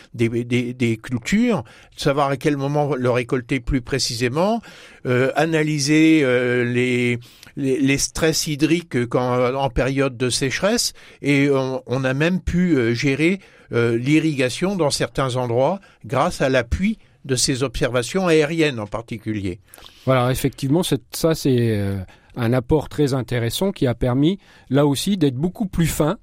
cultures, 1.03 1.65
savoir 1.97 2.29
à 2.29 2.37
quel 2.37 2.57
moment 2.57 2.95
le 2.95 3.11
récolter 3.11 3.59
plus 3.59 3.81
précisément, 3.81 4.63
euh, 5.07 5.33
analyser 5.35 6.25
les, 6.65 7.99
stress 7.99 8.47
hydriques 8.47 8.97
en 9.15 9.71
période 9.71 10.17
de 10.17 10.31
sécheresse. 10.31 10.93
Et 11.21 11.51
on 11.51 12.05
a 12.05 12.15
même 12.15 12.41
pu 12.41 12.95
gérer 12.95 13.41
l'irrigation 13.73 14.77
dans 14.77 14.91
certains 14.91 15.35
endroits 15.35 15.81
grâce 16.05 16.41
à 16.41 16.49
l'appui 16.49 16.99
de 17.27 17.35
ces 17.35 17.63
observations 17.63 18.27
aériennes 18.27 18.79
en 18.79 18.87
particulier. 18.87 19.59
Voilà, 20.05 20.31
effectivement, 20.31 20.83
ça 20.83 21.35
c'est 21.35 21.77
euh, 21.77 21.99
un 22.37 22.53
apport 22.53 22.89
très 22.89 23.15
intéressant 23.15 23.73
qui 23.73 23.87
a 23.87 23.95
permis 23.95 24.39
là 24.71 24.87
aussi 24.87 25.17
d'être 25.17 25.35
beaucoup 25.35 25.67
plus 25.67 25.89
fin. 25.89 26.19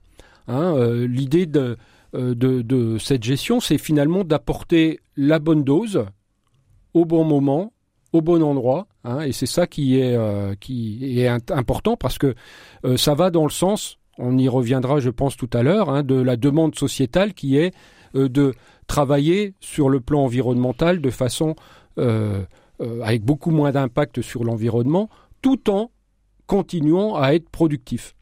Hein, 0.47 0.73
euh, 0.77 1.05
L'idée 1.05 1.47
euh, 1.55 1.75
de, 2.13 2.97
cette 2.99 3.23
gestion, 3.23 3.59
c'est 3.59 3.77
finalement 3.77 4.23
d'apporter 4.23 4.99
la 5.17 5.39
bonne 5.39 5.63
dose 5.63 6.05
au 6.93 7.05
bon 7.05 7.25
moment, 7.25 7.73
au 8.13 8.21
bon 8.21 8.41
endroit, 8.41 8.87
hein, 9.03 9.21
et 9.21 9.31
c'est 9.31 9.47
ça 9.47 9.67
qui 9.67 9.99
est, 9.99 10.17
qui 10.59 11.19
est 11.19 11.27
important 11.27 11.97
parce 11.97 12.19
que 12.19 12.35
ça 12.95 13.15
va 13.15 13.31
dans 13.31 13.45
le 13.45 13.51
sens, 13.51 13.97
on 14.19 14.37
y 14.37 14.47
reviendra 14.47 14.99
je 14.99 15.09
pense 15.09 15.35
tout 15.35 15.49
à 15.53 15.63
l'heure, 15.63 15.89
hein, 15.89 16.03
de 16.03 16.13
la 16.13 16.35
demande 16.35 16.75
sociétale 16.75 17.33
qui 17.33 17.57
est 17.57 17.73
de 18.13 18.53
travailler 18.87 19.53
sur 19.59 19.89
le 19.89 19.99
plan 19.99 20.23
environnemental 20.23 21.01
de 21.01 21.09
façon 21.09 21.55
euh, 21.99 22.43
euh, 22.81 23.01
avec 23.03 23.23
beaucoup 23.23 23.51
moins 23.51 23.71
d'impact 23.71 24.21
sur 24.21 24.43
l'environnement, 24.43 25.09
tout 25.41 25.69
en 25.69 25.91
continuant 26.47 27.15
à 27.15 27.33
être 27.33 27.47
productif. 27.49 28.15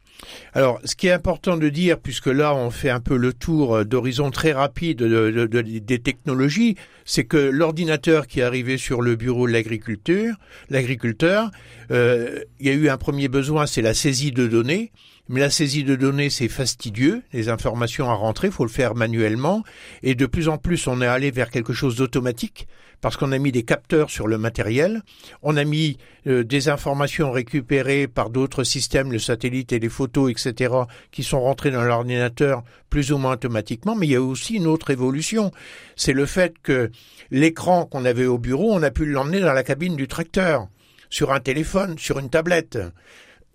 Alors, 0.52 0.78
ce 0.84 0.94
qui 0.94 1.06
est 1.06 1.12
important 1.12 1.56
de 1.56 1.70
dire, 1.70 1.98
puisque 1.98 2.26
là 2.26 2.54
on 2.54 2.70
fait 2.70 2.90
un 2.90 3.00
peu 3.00 3.16
le 3.16 3.32
tour 3.32 3.76
euh, 3.76 3.84
d'horizon 3.84 4.30
très 4.30 4.52
rapide 4.52 5.02
des 5.02 5.98
technologies, 6.00 6.76
c'est 7.06 7.24
que 7.24 7.38
l'ordinateur 7.38 8.26
qui 8.26 8.40
est 8.40 8.44
arrivé 8.44 8.76
sur 8.76 9.00
le 9.00 9.16
bureau 9.16 9.46
de 9.46 9.52
l'agriculture, 9.52 10.34
l'agriculteur, 10.68 11.50
il 11.90 12.44
y 12.60 12.68
a 12.68 12.74
eu 12.74 12.88
un 12.88 12.98
premier 12.98 13.28
besoin, 13.28 13.66
c'est 13.66 13.82
la 13.82 13.94
saisie 13.94 14.32
de 14.32 14.46
données. 14.46 14.92
Mais 15.28 15.40
la 15.40 15.50
saisie 15.50 15.84
de 15.84 15.94
données, 15.94 16.30
c'est 16.30 16.48
fastidieux. 16.48 17.22
Les 17.32 17.48
informations 17.48 18.10
à 18.10 18.14
rentrer, 18.14 18.50
faut 18.50 18.64
le 18.64 18.70
faire 18.70 18.94
manuellement. 18.94 19.62
Et 20.02 20.14
de 20.14 20.26
plus 20.26 20.48
en 20.48 20.58
plus, 20.58 20.86
on 20.88 21.00
est 21.00 21.06
allé 21.06 21.30
vers 21.30 21.50
quelque 21.50 21.72
chose 21.72 21.96
d'automatique 21.96 22.66
parce 23.02 23.16
qu'on 23.16 23.32
a 23.32 23.38
mis 23.38 23.52
des 23.52 23.64
capteurs 23.64 24.10
sur 24.10 24.26
le 24.28 24.38
matériel. 24.38 25.02
On 25.42 25.56
a 25.56 25.64
mis 25.64 25.98
euh, 26.26 26.44
des 26.44 26.68
informations 26.68 27.30
récupérées 27.30 28.08
par 28.08 28.30
d'autres 28.30 28.64
systèmes, 28.64 29.12
le 29.12 29.18
satellite 29.18 29.72
et 29.72 29.78
les 29.78 29.88
photos, 29.88 30.30
etc., 30.30 30.72
qui 31.10 31.22
sont 31.24 31.40
rentrées 31.40 31.72
dans 31.72 31.82
l'ordinateur 31.82 32.62
plus 32.90 33.12
ou 33.12 33.18
moins 33.18 33.32
automatiquement. 33.32 33.96
Mais 33.96 34.06
il 34.06 34.12
y 34.12 34.16
a 34.16 34.22
aussi 34.22 34.54
une 34.54 34.68
autre 34.68 34.90
évolution. 34.90 35.50
C'est 35.96 36.12
le 36.12 36.26
fait 36.26 36.54
que 36.62 36.90
l'écran 37.30 37.86
qu'on 37.86 38.04
avait 38.04 38.26
au 38.26 38.38
bureau, 38.38 38.72
on 38.72 38.82
a 38.82 38.90
pu 38.90 39.04
l'emmener 39.04 39.40
dans 39.40 39.52
la 39.52 39.64
cabine 39.64 39.96
du 39.96 40.08
tracteur, 40.08 40.68
sur 41.10 41.32
un 41.32 41.40
téléphone, 41.40 41.98
sur 41.98 42.18
une 42.20 42.30
tablette. 42.30 42.78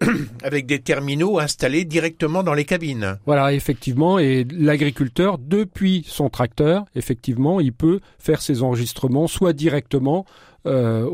avec 0.43 0.65
des 0.65 0.79
terminaux 0.79 1.39
installés 1.39 1.85
directement 1.85 2.43
dans 2.43 2.53
les 2.53 2.65
cabines. 2.65 3.17
Voilà, 3.25 3.53
effectivement, 3.53 4.19
et 4.19 4.45
l'agriculteur, 4.51 5.37
depuis 5.37 6.05
son 6.07 6.29
tracteur, 6.29 6.85
effectivement, 6.95 7.59
il 7.59 7.73
peut 7.73 7.99
faire 8.19 8.41
ses 8.41 8.63
enregistrements 8.63 9.27
soit 9.27 9.53
directement 9.53 10.25
euh, 10.67 11.07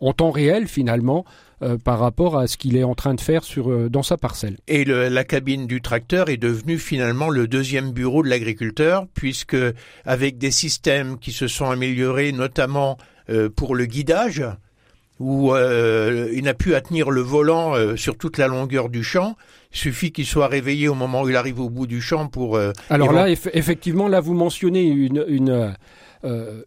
en, 0.00 0.12
temps 0.12 0.30
réel 0.30 0.66
finalement 0.66 1.24
euh, 1.62 1.78
par 1.78 2.00
rapport 2.00 2.38
à 2.38 2.48
ce 2.48 2.56
qu'il 2.56 2.76
est 2.76 2.82
en 2.82 2.94
train 2.94 3.14
de 3.14 3.20
faire 3.20 3.44
sur, 3.44 3.70
euh, 3.70 3.88
dans 3.88 4.02
sa 4.02 4.16
parcelle. 4.16 4.56
Et 4.66 4.84
la 4.84 5.24
cabine 5.24 5.66
du 5.66 5.80
tracteur 5.80 6.28
est 6.28 6.38
devenue 6.38 6.78
finalement 6.78 7.30
le 7.30 7.46
deuxième 7.46 7.92
bureau 7.92 8.22
de 8.22 8.28
l'agriculteur 8.28 9.06
puisque 9.14 9.56
avec 10.04 10.38
des 10.38 10.50
systèmes 10.50 11.18
qui 11.18 11.30
se 11.30 11.46
sont 11.46 11.70
améliorés 11.70 12.32
notamment 12.32 12.98
pour 13.54 13.76
le 13.76 13.86
guidage, 13.86 14.44
où 15.22 15.54
euh, 15.54 16.28
il 16.34 16.42
n'a 16.42 16.52
plus 16.52 16.74
à 16.74 16.80
tenir 16.80 17.10
le 17.10 17.20
volant 17.20 17.74
euh, 17.76 17.94
sur 17.94 18.18
toute 18.18 18.38
la 18.38 18.48
longueur 18.48 18.88
du 18.88 19.04
champ. 19.04 19.36
Il 19.72 19.78
suffit 19.78 20.10
qu'il 20.10 20.26
soit 20.26 20.48
réveillé 20.48 20.88
au 20.88 20.94
moment 20.94 21.22
où 21.22 21.28
il 21.28 21.36
arrive 21.36 21.60
au 21.60 21.70
bout 21.70 21.86
du 21.86 22.00
champ 22.00 22.26
pour. 22.26 22.56
Euh, 22.56 22.72
Alors 22.90 23.12
là, 23.12 23.30
effectivement, 23.30 24.08
là 24.08 24.20
vous 24.20 24.34
mentionnez 24.34 24.82
une 24.82 25.24
une, 25.28 25.74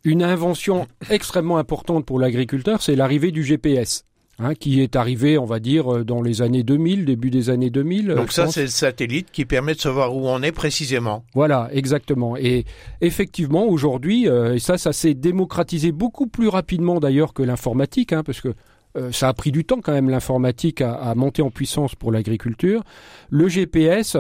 une 0.04 0.24
invention 0.24 0.88
extrêmement 1.10 1.58
importante 1.58 2.06
pour 2.06 2.18
l'agriculteur, 2.18 2.82
c'est 2.82 2.96
l'arrivée 2.96 3.32
du 3.32 3.44
GPS. 3.44 4.06
Hein, 4.38 4.54
qui 4.54 4.82
est 4.82 4.98
arrivé, 4.98 5.38
on 5.38 5.46
va 5.46 5.62
dire, 5.62 5.96
euh, 5.96 6.04
dans 6.04 6.22
les 6.22 6.42
années 6.42 6.64
2000, 6.64 7.06
début 7.06 7.30
des 7.30 7.50
années 7.50 7.70
2000. 7.70 8.08
Donc 8.08 8.34
ça, 8.34 8.48
c'est 8.48 8.64
le 8.64 8.68
satellite 8.68 9.32
qui 9.32 9.46
permet 9.46 9.76
de 9.76 9.80
savoir 9.80 10.14
où 10.14 10.28
on 10.28 10.42
est 10.42 10.52
précisément. 10.52 11.24
Voilà, 11.34 11.70
exactement. 11.72 12.36
Et 12.36 12.66
effectivement, 13.00 13.66
aujourd'hui, 13.66 14.28
euh, 14.28 14.56
et 14.56 14.60
ça, 14.60 14.78
ça 14.78 14.92
s'est 14.92 15.14
démocratisé 15.14 15.94
beaucoup 15.94 16.28
plus 16.28 16.50
rapidement 16.50 17.00
d'ailleurs 17.00 17.34
que 17.34 17.44
l'informatique, 17.44 18.12
hein, 18.12 18.24
parce 18.26 18.42
que 18.42 18.50
euh, 18.98 19.10
ça 19.14 19.30
a 19.30 19.34
pris 19.34 19.54
du 19.54 19.64
temps 19.64 19.80
quand 19.80 19.94
même 19.94 20.10
l'informatique 20.10 20.82
à, 20.82 21.16
monter 21.16 21.42
en 21.42 21.50
puissance 21.50 21.96
pour 21.96 22.12
l'agriculture. 22.12 22.84
Le 23.30 23.48
GPS, 23.48 24.18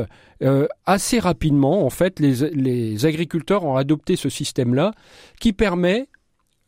assez 0.85 1.19
rapidement, 1.19 1.85
en 1.85 1.89
fait, 1.89 2.21
les, 2.21 2.49
les, 2.51 3.05
agriculteurs 3.05 3.65
ont 3.65 3.75
adopté 3.75 4.15
ce 4.15 4.29
système-là 4.29 4.93
qui 5.41 5.51
permet, 5.51 6.07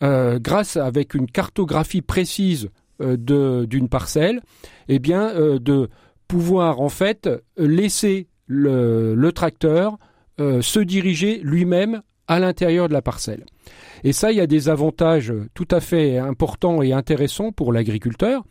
grâce 0.02 0.76
avec 0.76 1.14
une 1.14 1.28
cartographie 1.28 2.02
précise 2.02 2.66
euh, 2.66 2.70
d'une 3.00 3.90
parcelle, 3.90 4.42
eh 4.88 5.00
bien, 5.00 5.30
euh, 5.30 5.60
de 5.60 5.90
pouvoir 6.28 6.82
en 6.82 6.90
fait 6.90 7.30
laisser 7.58 8.28
le, 8.48 9.30
tracteur 9.32 9.98
euh, 10.40 10.62
se 10.62 10.80
diriger 10.80 11.40
lui-même 11.44 12.02
à 12.28 12.40
l'intérieur 12.40 12.88
de 12.88 12.94
la 12.94 13.02
parcelle. 13.02 13.46
Et 14.04 14.14
ça, 14.14 14.32
il 14.32 14.38
y 14.38 14.42
a 14.42 14.48
des 14.48 14.70
avantages 14.70 15.34
tout 15.54 15.68
à 15.72 15.80
fait 15.80 16.18
importants 16.18 16.82
et 16.82 16.92
intéressants 16.92 17.52
pour 17.52 17.72
l'agriculteur. 17.72 18.44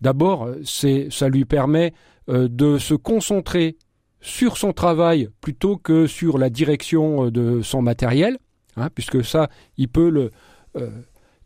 D'abord, 0.00 0.48
ça 0.64 1.28
lui 1.28 1.44
permet 1.44 1.94
de 2.28 2.78
se 2.78 2.94
concentrer 2.94 3.76
sur 4.20 4.56
son 4.56 4.72
travail 4.72 5.28
plutôt 5.40 5.76
que 5.76 6.06
sur 6.06 6.38
la 6.38 6.50
direction 6.50 7.30
de 7.30 7.62
son 7.62 7.82
matériel, 7.82 8.38
hein, 8.76 8.88
puisque 8.94 9.24
ça, 9.24 9.48
il 9.76 9.88
peut 9.88 10.10
le, 10.10 10.30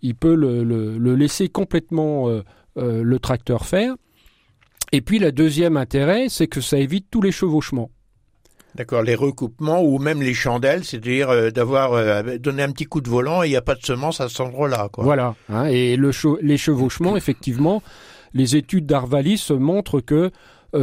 il 0.07 0.15
peut 0.15 0.35
le, 0.35 1.15
laisser 1.17 1.49
complètement 1.49 2.29
euh, 2.29 2.43
euh, 2.79 3.03
le 3.03 3.19
tracteur 3.19 3.67
faire. 3.67 3.95
Et 4.93 5.01
puis 5.01 5.19
le 5.19 5.33
deuxième 5.33 5.77
intérêt, 5.77 6.27
c'est 6.29 6.47
que 6.47 6.61
ça 6.61 6.79
évite 6.79 7.07
tous 7.11 7.21
les 7.21 7.33
chevauchements. 7.33 7.91
D'accord, 8.77 9.03
les 9.03 9.17
recoupements 9.17 9.83
ou 9.83 9.99
même 9.99 10.23
les 10.23 10.35
chandelles, 10.35 10.85
c'est-à-dire 10.85 11.31
euh, 11.31 11.51
d'avoir 11.51 12.23
donné 12.39 12.63
un 12.63 12.71
petit 12.71 12.85
coup 12.85 13.01
de 13.01 13.09
volant 13.09 13.43
et 13.43 13.49
il 13.49 13.51
n'y 13.51 13.57
a 13.57 13.63
pas 13.63 13.75
de 13.75 13.85
semence 13.85 14.21
à 14.21 14.29
cet 14.29 14.41
endroit-là. 14.41 14.89
Voilà, 14.99 15.35
hein, 15.49 15.65
et 15.65 15.97
le 15.97 16.13
les 16.41 16.57
chevauchements, 16.57 17.17
effectivement, 17.17 17.83
les 18.33 18.55
études 18.55 18.87
d'Arvalis 18.87 19.51
montrent 19.51 20.01
que 20.01 20.31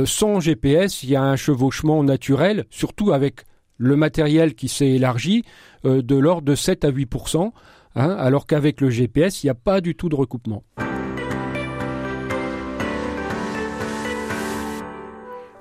sans 0.06 0.40
GPS, 0.40 1.04
il 1.04 1.12
y 1.12 1.16
a 1.16 1.22
un 1.22 1.36
chevauchement 1.36 2.04
naturel, 2.04 2.66
surtout 2.72 3.14
avec 3.14 3.44
le 3.78 3.96
matériel 3.96 4.56
qui 4.56 4.68
s'est 4.68 4.90
élargi, 4.90 5.44
de 5.84 6.16
l'ordre 6.16 6.48
de 6.48 6.56
7 6.56 6.84
à 6.84 6.90
8 6.90 7.06
Hein, 7.96 8.16
alors 8.18 8.48
qu'avec 8.48 8.82
le 8.82 8.90
GPS, 8.90 9.44
il 9.44 9.48
n'y 9.48 9.52
a 9.52 9.56
pas 9.56 9.82
du 9.82 9.96
tout 9.96 10.10
de 10.10 10.16
recoupement. 10.16 10.64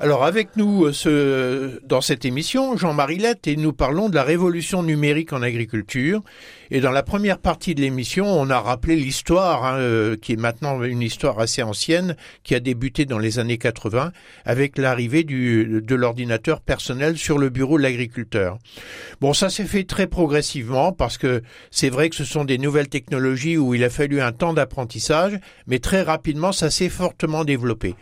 Alors 0.02 0.24
avec 0.24 0.56
nous 0.56 0.86
euh, 0.86 0.92
ce, 0.92 1.80
dans 1.86 2.00
cette 2.00 2.24
émission, 2.24 2.76
Jean-Marie 2.76 3.18
Lette, 3.18 3.46
et 3.46 3.54
nous 3.54 3.72
parlons 3.72 4.08
de 4.08 4.16
la 4.16 4.24
révolution 4.24 4.82
numérique 4.82 5.32
en 5.32 5.42
agriculture. 5.42 6.22
Et 6.72 6.80
dans 6.80 6.90
la 6.90 7.04
première 7.04 7.38
partie 7.38 7.76
de 7.76 7.82
l'émission, 7.82 8.26
on 8.26 8.50
a 8.50 8.58
rappelé 8.58 8.96
l'histoire, 8.96 9.64
hein, 9.64 9.76
euh, 9.76 10.16
qui 10.16 10.32
est 10.32 10.36
maintenant 10.36 10.82
une 10.82 11.02
histoire 11.02 11.38
assez 11.38 11.62
ancienne, 11.62 12.16
qui 12.42 12.56
a 12.56 12.58
débuté 12.58 13.04
dans 13.04 13.20
les 13.20 13.38
années 13.38 13.58
80, 13.58 14.10
avec 14.44 14.76
l'arrivée 14.76 15.22
de 15.22 15.94
l'ordinateur 15.94 16.62
personnel 16.62 17.16
sur 17.16 17.38
le 17.38 17.48
bureau 17.48 17.78
de 17.78 17.84
l'agriculteur. 17.84 18.58
Bon, 19.20 19.32
ça 19.32 19.50
s'est 19.50 19.66
fait 19.66 19.84
très 19.84 20.08
progressivement, 20.08 20.90
parce 20.90 21.16
que 21.16 21.44
c'est 21.70 21.90
vrai 21.90 22.10
que 22.10 22.16
ce 22.16 22.24
sont 22.24 22.44
des 22.44 22.58
nouvelles 22.58 22.88
technologies 22.88 23.56
où 23.56 23.72
il 23.72 23.84
a 23.84 23.90
fallu 23.90 24.20
un 24.20 24.32
temps 24.32 24.52
d'apprentissage, 24.52 25.38
mais 25.68 25.78
très 25.78 26.02
rapidement, 26.02 26.50
ça 26.50 26.70
s'est 26.70 26.88
fortement 26.88 27.44
développé. 27.44 27.94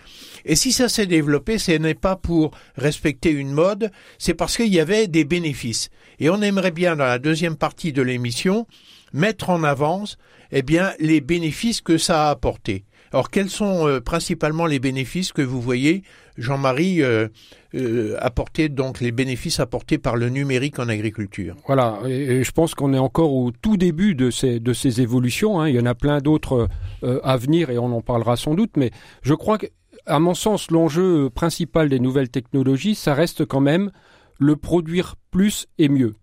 Et 0.44 0.56
si 0.56 0.72
ça 0.72 0.88
s'est 0.88 1.06
développé, 1.06 1.58
ce 1.58 1.72
n'est 1.72 1.94
pas 1.94 2.16
pour 2.16 2.52
respecter 2.76 3.30
une 3.30 3.52
mode, 3.52 3.90
c'est 4.18 4.34
parce 4.34 4.56
qu'il 4.56 4.72
y 4.72 4.80
avait 4.80 5.06
des 5.06 5.24
bénéfices. 5.24 5.90
Et 6.18 6.30
on 6.30 6.42
aimerait 6.42 6.70
bien, 6.70 6.96
dans 6.96 7.04
la 7.04 7.18
deuxième 7.18 7.56
partie 7.56 7.92
de 7.92 8.02
l'émission, 8.02 8.66
mettre 9.12 9.50
en 9.50 9.64
avance, 9.64 10.18
eh 10.52 10.62
bien, 10.62 10.92
les 10.98 11.20
bénéfices 11.20 11.80
que 11.80 11.98
ça 11.98 12.28
a 12.28 12.30
apporté. 12.30 12.84
Alors, 13.12 13.30
quels 13.30 13.50
sont 13.50 13.88
euh, 13.88 14.00
principalement 14.00 14.66
les 14.66 14.78
bénéfices 14.78 15.32
que 15.32 15.42
vous 15.42 15.60
voyez, 15.60 16.02
Jean-Marie, 16.38 17.02
euh, 17.02 17.26
euh, 17.74 18.16
apporter 18.20 18.68
donc 18.68 19.00
les 19.00 19.10
bénéfices 19.10 19.58
apportés 19.58 19.98
par 19.98 20.14
le 20.14 20.28
numérique 20.28 20.78
en 20.78 20.88
agriculture? 20.88 21.56
Voilà, 21.66 21.98
et, 22.06 22.44
je 22.44 22.52
pense 22.52 22.76
qu'on 22.76 22.94
est 22.94 22.98
encore 22.98 23.32
au 23.32 23.50
tout 23.50 23.76
début 23.76 24.14
de 24.14 24.30
ces, 24.30 24.60
de 24.60 24.72
ces 24.72 25.00
évolutions. 25.00 25.60
Hein. 25.60 25.68
Il 25.68 25.74
y 25.74 25.80
en 25.80 25.86
a 25.86 25.94
plein 25.96 26.20
d'autres 26.20 26.68
à 27.02 27.36
venir 27.36 27.70
et 27.70 27.78
on 27.78 27.96
en 27.96 28.02
parlera 28.02 28.36
sans 28.36 28.54
doute, 28.54 28.72
mais 28.76 28.90
je 29.22 29.34
crois 29.34 29.58
que 29.58 29.66
à 30.10 30.18
mon 30.18 30.34
sens, 30.34 30.70
l'enjeu 30.70 31.30
principal 31.30 31.88
des 31.88 32.00
nouvelles 32.00 32.28
technologies, 32.28 32.94
ça 32.94 33.14
reste 33.14 33.44
quand 33.46 33.60
même 33.60 33.90
le 34.38 34.56
produire 34.56 35.16
plus 35.30 35.66
et 35.78 35.88
mieux. 35.88 36.14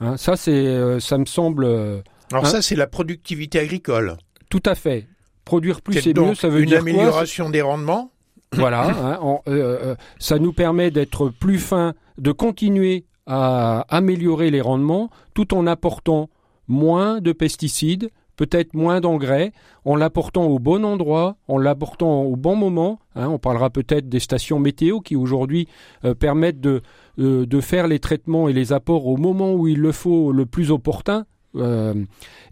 Hein, 0.00 0.16
ça, 0.16 0.36
c'est, 0.36 0.52
euh, 0.52 1.00
ça 1.00 1.18
me 1.18 1.26
semble. 1.26 1.64
Euh, 1.64 2.00
Alors 2.30 2.46
ça, 2.46 2.62
c'est 2.62 2.76
la 2.76 2.86
productivité 2.86 3.58
agricole. 3.58 4.16
Tout 4.48 4.62
à 4.66 4.74
fait. 4.74 5.06
Produire 5.44 5.80
plus 5.80 6.06
et 6.06 6.14
mieux, 6.14 6.34
ça 6.34 6.48
veut 6.48 6.64
dire 6.64 6.80
une 6.80 6.88
amélioration 6.88 7.50
des 7.50 7.62
rendements. 7.62 8.10
Voilà, 8.54 8.84
hein, 8.84 9.38
euh, 9.48 9.94
ça 10.18 10.38
nous 10.38 10.52
permet 10.52 10.90
d'être 10.90 11.30
plus 11.30 11.58
fin, 11.58 11.94
de 12.18 12.32
continuer 12.32 13.06
à 13.26 13.86
améliorer 13.88 14.50
les 14.50 14.60
rendements, 14.60 15.08
tout 15.32 15.54
en 15.54 15.66
apportant 15.66 16.28
moins 16.68 17.22
de 17.22 17.32
pesticides, 17.32 18.10
peut-être 18.42 18.74
moins 18.74 19.00
d'engrais, 19.00 19.52
en 19.84 19.94
l'apportant 19.94 20.46
au 20.46 20.58
bon 20.58 20.84
endroit, 20.84 21.36
en 21.46 21.58
l'apportant 21.58 22.22
au 22.22 22.34
bon 22.34 22.56
moment. 22.56 22.98
Hein. 23.14 23.28
on 23.28 23.38
parlera 23.38 23.70
peut-être 23.70 24.08
des 24.08 24.18
stations 24.18 24.58
météo 24.58 24.98
qui 24.98 25.14
aujourd'hui 25.14 25.68
euh, 26.04 26.14
permettent 26.14 26.60
de, 26.60 26.82
euh, 27.20 27.46
de 27.46 27.60
faire 27.60 27.86
les 27.86 28.00
traitements 28.00 28.48
et 28.48 28.52
les 28.52 28.72
apports 28.72 29.06
au 29.06 29.16
moment 29.16 29.54
où 29.54 29.68
il 29.68 29.78
le 29.78 29.92
faut 29.92 30.32
le 30.32 30.44
plus 30.44 30.72
opportun. 30.72 31.24
Euh, 31.54 31.94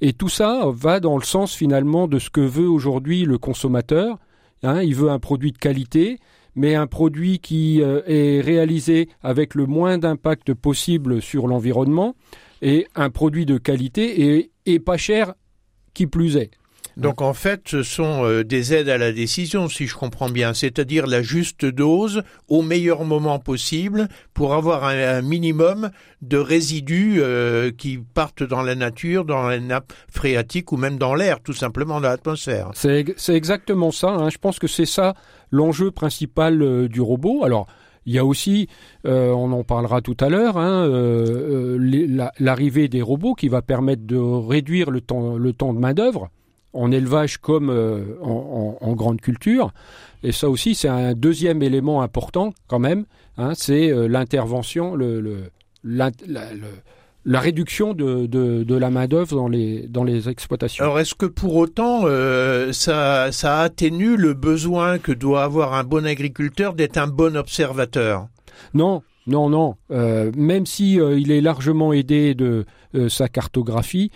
et 0.01 0.13
tout 0.13 0.29
ça 0.29 0.67
va 0.73 1.01
dans 1.01 1.17
le 1.17 1.25
sens 1.25 1.57
finalement 1.57 2.07
de 2.07 2.21
ce 2.21 2.31
que 2.31 2.41
veut 2.41 2.69
aujourd'hui 2.69 3.25
le 3.25 3.39
consommateur. 3.39 4.19
Hein. 4.63 4.83
il 4.83 4.95
veut 4.95 5.11
un 5.11 5.19
produit 5.19 5.51
de 5.51 5.59
qualité, 5.59 6.19
mais 6.55 6.77
un 6.77 6.87
produit 6.87 7.41
qui 7.41 7.81
est 7.81 8.41
réalisé 8.41 9.09
avec 9.23 9.57
le 9.57 9.67
moins 9.67 9.99
d'impact 9.99 10.55
possible 10.55 11.21
sur 11.21 11.49
l'environnement 11.49 12.15
et 12.63 12.87
un 12.95 13.11
produit 13.11 13.47
de 13.47 13.59
qualité 13.59 14.51
et 14.67 14.79
pas 14.79 14.97
cher 14.97 15.35
qui 15.95 16.07
plus 16.07 16.37
est. 16.37 16.51
Donc 16.97 17.23
en 17.23 17.33
fait, 17.33 17.63
ce 17.67 17.83
sont 17.83 18.25
euh, 18.25 18.45
des 18.45 18.75
aides 18.75 18.89
à 18.89 18.99
la 18.99 19.13
décision, 19.13 19.69
si 19.69 19.87
je 19.87 19.95
comprends 19.95 20.29
bien, 20.29 20.53
c'est-à-dire 20.55 21.07
la 21.07 21.23
juste 21.23 21.65
dose 21.65 22.23
au 22.49 22.63
meilleur 22.63 23.05
moment 23.05 23.39
possible 23.39 24.09
pour 24.35 24.55
avoir 24.55 24.85
un, 24.85 25.23
minimum 25.23 25.91
de 26.21 26.37
résidus 26.37 27.17
euh, 27.19 27.71
qui 27.71 27.99
partent 27.99 28.43
dans 28.43 28.63
la 28.63 28.75
nature, 28.75 29.25
dans 29.25 29.49
la 29.49 29.61
nappe 29.61 29.93
phréatique 30.11 30.73
ou 30.73 30.77
même 30.77 30.99
dans 30.99 31.15
l'air, 31.15 31.41
tout 31.41 31.53
simplement 31.53 32.01
dans 32.01 32.09
l'atmosphère. 32.09 32.71
C'est 32.75 33.05
exactement 33.29 33.93
ça. 33.93 34.09
Hein. 34.09 34.29
Je 34.29 34.39
pense 34.39 34.59
que 34.59 34.67
c'est 34.67 34.87
ça 34.87 35.15
l'enjeu 35.51 35.91
principal 35.91 36.61
euh, 36.61 36.89
du 36.89 37.01
robot. 37.01 37.45
Alors 37.45 37.67
il 38.11 38.15
y 38.15 38.19
a 38.19 38.25
aussi, 38.25 38.67
on 39.05 39.53
en 39.53 39.63
parlera 39.63 40.01
tout 40.01 40.17
à 40.19 40.29
l'heure, 40.29 40.59
hein, 40.59 40.89
l'arrivée 42.41 42.89
des 42.89 43.03
robots 43.03 43.35
qui 43.35 43.47
va 43.49 43.63
permettre 43.63 44.03
de 44.05 44.17
réduire 44.17 44.91
le 44.91 45.01
temps, 45.01 45.39
de 45.39 45.79
main 45.79 45.95
d'œuvre 45.95 46.29
en 46.73 46.91
élevage 46.93 47.39
comme 47.39 47.71
euh, 47.71 48.17
en, 48.23 48.93
grande 48.95 49.21
culture. 49.21 49.73
Et 50.23 50.33
ça 50.33 50.49
aussi, 50.49 50.75
c'est 50.75 50.89
un 50.89 51.15
deuxième 51.15 51.63
élément 51.63 52.03
important 52.03 52.53
quand 52.69 52.79
même. 52.79 53.07
Hein, 53.37 53.53
c'est 53.55 53.91
euh, 53.91 54.07
l'intervention, 54.09 54.95
le, 54.95 55.51
réduction 57.39 57.95
de, 57.95 58.75
la 58.75 58.91
main 58.91 59.07
d'œuvre 59.07 59.37
dans 59.37 59.47
les 59.47 59.87
dans 59.87 60.03
les 60.03 60.29
exploitations. 60.29 60.83
Alors, 60.83 60.99
est-ce 60.99 61.15
que 61.15 61.27
pour 61.27 61.55
autant, 61.55 62.01
euh, 62.05 62.73
ça, 62.73 63.31
ça 63.31 63.61
atténue 63.61 64.17
le 64.17 64.35
besoin 64.35 64.99
que 64.99 65.13
doit 65.13 65.45
avoir 65.45 65.75
un 65.75 65.85
bon 65.85 66.05
agriculteur 66.07 66.75
d'être 66.75 66.97
un 66.97 67.07
bon 67.07 67.37
observateur? 67.37 68.27
Non, 68.75 69.03
non, 69.29 69.49
non. 69.49 69.77
même 69.89 70.67
si 70.67 70.95
il 70.95 71.31
est 71.31 71.41
largement 71.41 71.93
aidé 71.93 72.35
de 72.35 72.67
sa 73.09 73.29
cartographie, 73.29 74.11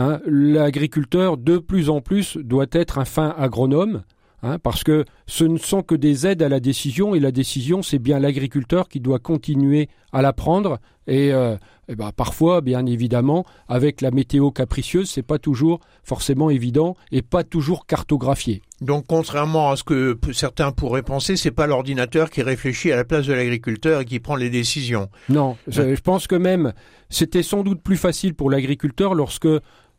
Hein, 0.00 0.20
l'agriculteur 0.26 1.36
de 1.36 1.58
plus 1.58 1.90
en 1.90 2.00
plus 2.00 2.36
doit 2.36 2.66
être 2.70 2.98
un 2.98 3.04
fin 3.04 3.34
agronome. 3.36 4.02
Hein, 4.42 4.58
parce 4.62 4.84
que 4.84 5.04
ce 5.26 5.42
ne 5.42 5.58
sont 5.58 5.82
que 5.82 5.96
des 5.96 6.24
aides 6.24 6.42
à 6.42 6.48
la 6.48 6.60
décision 6.60 7.16
et 7.16 7.20
la 7.20 7.32
décision 7.32 7.82
c'est 7.82 7.98
bien 7.98 8.20
l'agriculteur 8.20 8.88
qui 8.88 9.00
doit 9.00 9.18
continuer 9.18 9.88
à 10.12 10.22
la 10.22 10.32
prendre 10.32 10.78
et, 11.08 11.32
euh, 11.32 11.56
ben, 11.88 12.12
parfois 12.12 12.60
bien 12.60 12.86
évidemment 12.86 13.44
avec 13.66 14.00
la 14.00 14.12
météo 14.12 14.52
capricieuse 14.52 15.10
c'est 15.10 15.24
pas 15.24 15.40
toujours 15.40 15.80
forcément 16.04 16.50
évident 16.50 16.94
et 17.10 17.20
pas 17.20 17.42
toujours 17.42 17.84
cartographié. 17.84 18.62
Donc 18.80 19.06
contrairement 19.08 19.70
à 19.70 19.76
ce 19.76 19.82
que 19.82 20.16
certains 20.32 20.70
pourraient 20.70 21.02
penser, 21.02 21.36
c'est 21.36 21.50
pas 21.50 21.66
l'ordinateur 21.66 22.30
qui 22.30 22.42
réfléchit 22.42 22.92
à 22.92 22.96
la 22.96 23.04
place 23.04 23.26
de 23.26 23.32
l'agriculteur 23.32 24.02
et 24.02 24.04
qui 24.04 24.20
prend 24.20 24.36
les 24.36 24.50
décisions. 24.50 25.08
Non, 25.28 25.56
je 25.66 26.00
pense 26.00 26.28
que 26.28 26.36
même 26.36 26.74
c'était 27.10 27.42
sans 27.42 27.64
doute 27.64 27.82
plus 27.82 27.96
facile 27.96 28.34
pour 28.34 28.50
l'agriculteur 28.50 29.14
lorsque 29.14 29.48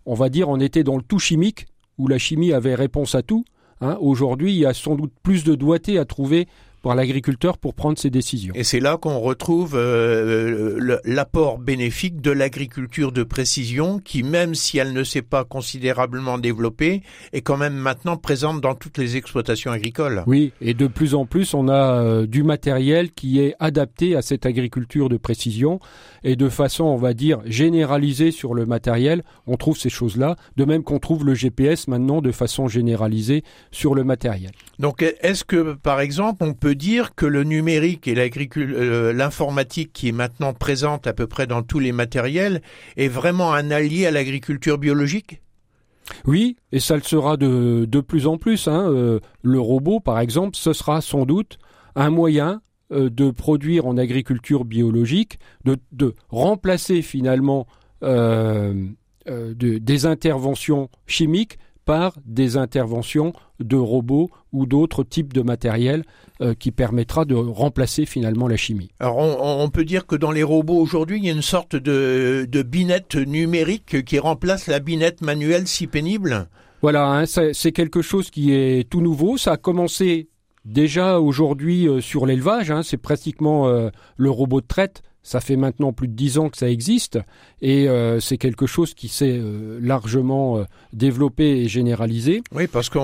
on 0.06 0.16
va 0.16 0.30
dire, 0.30 0.50
on 0.50 0.60
était 0.60 0.84
dans 0.84 0.98
le 0.98 1.04
tout 1.04 1.20
chimique, 1.20 1.68
où 1.98 2.08
la 2.08 2.18
chimie 2.18 2.52
avait 2.52 2.74
réponse 2.74 3.14
à 3.14 3.22
tout. 3.22 3.46
Hein. 3.82 3.98
Aujourd'hui, 4.02 4.54
il 4.54 4.60
y 4.60 4.66
a 4.66 4.74
sans 4.74 4.96
doute 4.96 5.14
plus 5.24 5.44
de 5.44 5.56
doigté 5.56 5.98
à 5.98 6.06
trouver 6.06 6.48
par 6.82 6.96
l'agriculteur 6.96 7.58
pour 7.58 7.74
prendre 7.74 7.98
ses 7.98 8.10
décisions. 8.10 8.54
Et 8.56 8.64
c'est 8.64 8.80
là 8.80 8.98
qu'on 8.98 9.20
retrouve 9.20 9.74
euh, 9.76 11.00
l'apport 11.04 11.60
bénéfique 11.60 12.22
de 12.22 12.32
l'agriculture 12.32 13.12
de 13.12 13.24
précision 13.24 14.00
qui, 14.00 14.24
même 14.24 14.56
si 14.56 14.78
elle 14.78 14.94
ne 14.94 15.04
s'est 15.04 15.22
pas 15.22 15.44
considérablement 15.44 16.38
développée, 16.38 17.02
est 17.34 17.42
quand 17.42 17.58
même 17.58 17.76
maintenant 17.76 18.18
présente 18.18 18.62
dans 18.62 18.76
toutes 18.76 18.98
les 18.98 19.18
exploitations 19.18 19.72
agricoles. 19.72 20.24
Oui, 20.28 20.54
et 20.62 20.74
de 20.74 20.88
plus 20.88 21.16
en 21.16 21.26
plus, 21.26 21.54
on 21.54 21.68
a 21.68 22.02
euh, 22.02 22.26
du 22.26 22.44
matériel 22.44 23.12
qui 23.12 23.40
est 23.40 23.56
adapté 23.60 24.16
à 24.16 24.22
cette 24.22 24.46
agriculture 24.46 25.10
de 25.10 25.18
précision 25.18 25.80
et 26.24 26.36
de 26.36 26.50
façon, 26.50 26.86
on 26.86 26.98
va 26.98 27.14
dire, 27.14 27.40
généralisée 27.46 28.32
sur 28.32 28.54
le 28.54 28.66
matériel, 28.66 29.24
on 29.48 29.58
trouve 29.58 29.78
ces 29.78 29.90
choses-là, 29.90 30.36
de 30.58 30.66
même 30.66 30.84
qu'on 30.84 31.00
trouve 31.00 31.26
le 31.26 31.34
GPS 31.34 31.88
maintenant 31.88 32.22
de 32.22 32.32
façon 32.32 32.68
généralisée 32.68 33.44
sur 33.72 33.96
le 33.96 34.04
matériel. 34.04 34.52
Donc 34.80 35.02
est-ce 35.22 35.44
que, 35.44 35.74
par 35.74 36.00
exemple, 36.00 36.44
on 36.44 36.54
peut 36.54 36.69
dire 36.76 37.16
que 37.16 37.26
le 37.26 37.44
numérique 37.44 38.08
et 38.08 38.16
euh, 38.58 39.14
l'informatique 39.14 39.92
qui 39.94 40.10
est 40.10 40.14
maintenant 40.14 40.54
présente 40.54 41.08
à 41.08 41.14
peu 41.14 41.28
près 41.28 41.48
dans 41.48 41.62
tous 41.62 41.80
les 41.80 41.92
matériels 41.92 42.62
est 42.98 43.08
vraiment 43.08 43.54
un 43.54 43.72
allié 43.72 44.06
à 44.06 44.12
l'agriculture 44.12 44.78
biologique? 44.78 45.42
Oui, 46.26 46.56
et 46.72 46.80
ça 46.80 46.96
le 46.96 47.04
sera 47.04 47.38
de, 47.38 47.86
de 47.86 48.00
plus 48.00 48.26
en 48.28 48.38
plus. 48.38 48.68
Hein. 48.68 48.90
Euh, 48.90 49.20
le 49.44 49.60
robot, 49.60 50.00
par 50.00 50.20
exemple, 50.20 50.56
ce 50.56 50.74
sera 50.74 51.02
sans 51.02 51.26
doute 51.26 51.60
un 51.96 52.10
moyen 52.10 52.62
euh, 52.92 53.10
de 53.10 53.30
produire 53.32 53.86
en 53.86 53.98
agriculture 53.98 54.66
biologique, 54.66 55.40
de, 55.66 55.78
de 55.92 56.14
remplacer 56.30 57.02
finalement 57.02 57.68
des 59.26 60.06
interventions 60.06 60.90
chimiques 61.06 61.60
par 61.84 62.18
des 62.26 62.56
interventions 62.56 63.34
de 63.60 63.78
robots 63.78 64.30
ou 64.52 64.66
d'autres 64.66 65.04
types 65.04 65.34
de 65.34 65.42
matériel 65.42 66.04
euh, 66.42 66.54
qui 66.54 66.72
permettra 66.72 67.26
de 67.26 67.36
remplacer 67.36 68.06
finalement 68.06 68.48
la 68.48 68.58
chimie. 68.58 68.90
Alors 69.00 69.18
on, 69.18 69.70
peut 69.70 69.86
dire 69.86 70.06
que 70.08 70.16
dans 70.16 70.32
les 70.32 70.44
robots 70.44 70.78
aujourd'hui, 70.78 71.18
il 71.18 71.26
y 71.26 71.30
a 71.30 71.34
une 71.34 71.42
sorte 71.42 71.76
de, 71.76 72.48
binette 72.64 73.16
numérique 73.16 74.04
qui 74.06 74.20
remplace 74.20 74.68
la 74.68 74.80
binette 74.80 75.22
manuelle 75.22 75.68
si 75.68 75.88
pénible. 75.88 76.48
Voilà, 76.82 77.08
hein, 77.08 77.26
c'est 77.26 77.72
quelque 77.72 78.02
chose 78.02 78.30
qui 78.30 78.54
est 78.54 78.90
tout 78.90 79.02
nouveau. 79.02 79.38
Ça 79.38 79.54
a 79.54 79.58
commencé 79.58 80.30
déjà 80.66 81.20
aujourd'hui 81.20 81.88
euh, 81.88 82.02
sur 82.02 82.26
l'élevage. 82.26 82.72
Hein. 82.72 82.84
c'est 82.84 82.98
pratiquement 82.98 83.68
euh, 83.68 83.90
le 84.18 84.30
robot 84.30 84.62
de 84.62 84.68
traite 84.68 85.02
Ça 85.30 85.42
fait 85.42 85.58
maintenant 85.58 85.94
plus 85.94 86.08
de 86.08 86.14
dix 86.14 86.40
ans 86.40 86.50
que 86.50 86.58
ça 86.58 86.68
existe 86.68 87.20
et 87.62 87.88
euh, 87.88 88.20
c'est 88.20 88.40
quelque 88.40 88.66
chose 88.66 88.96
qui 88.96 89.10
s'est 89.10 89.38
euh, 89.40 89.78
largement 89.80 90.58
euh, 90.58 90.64
développé 90.92 91.44
et 91.44 91.68
généralisé. 91.68 92.42
Oui, 92.52 92.66
parce 92.66 92.90
qu'on 92.90 93.00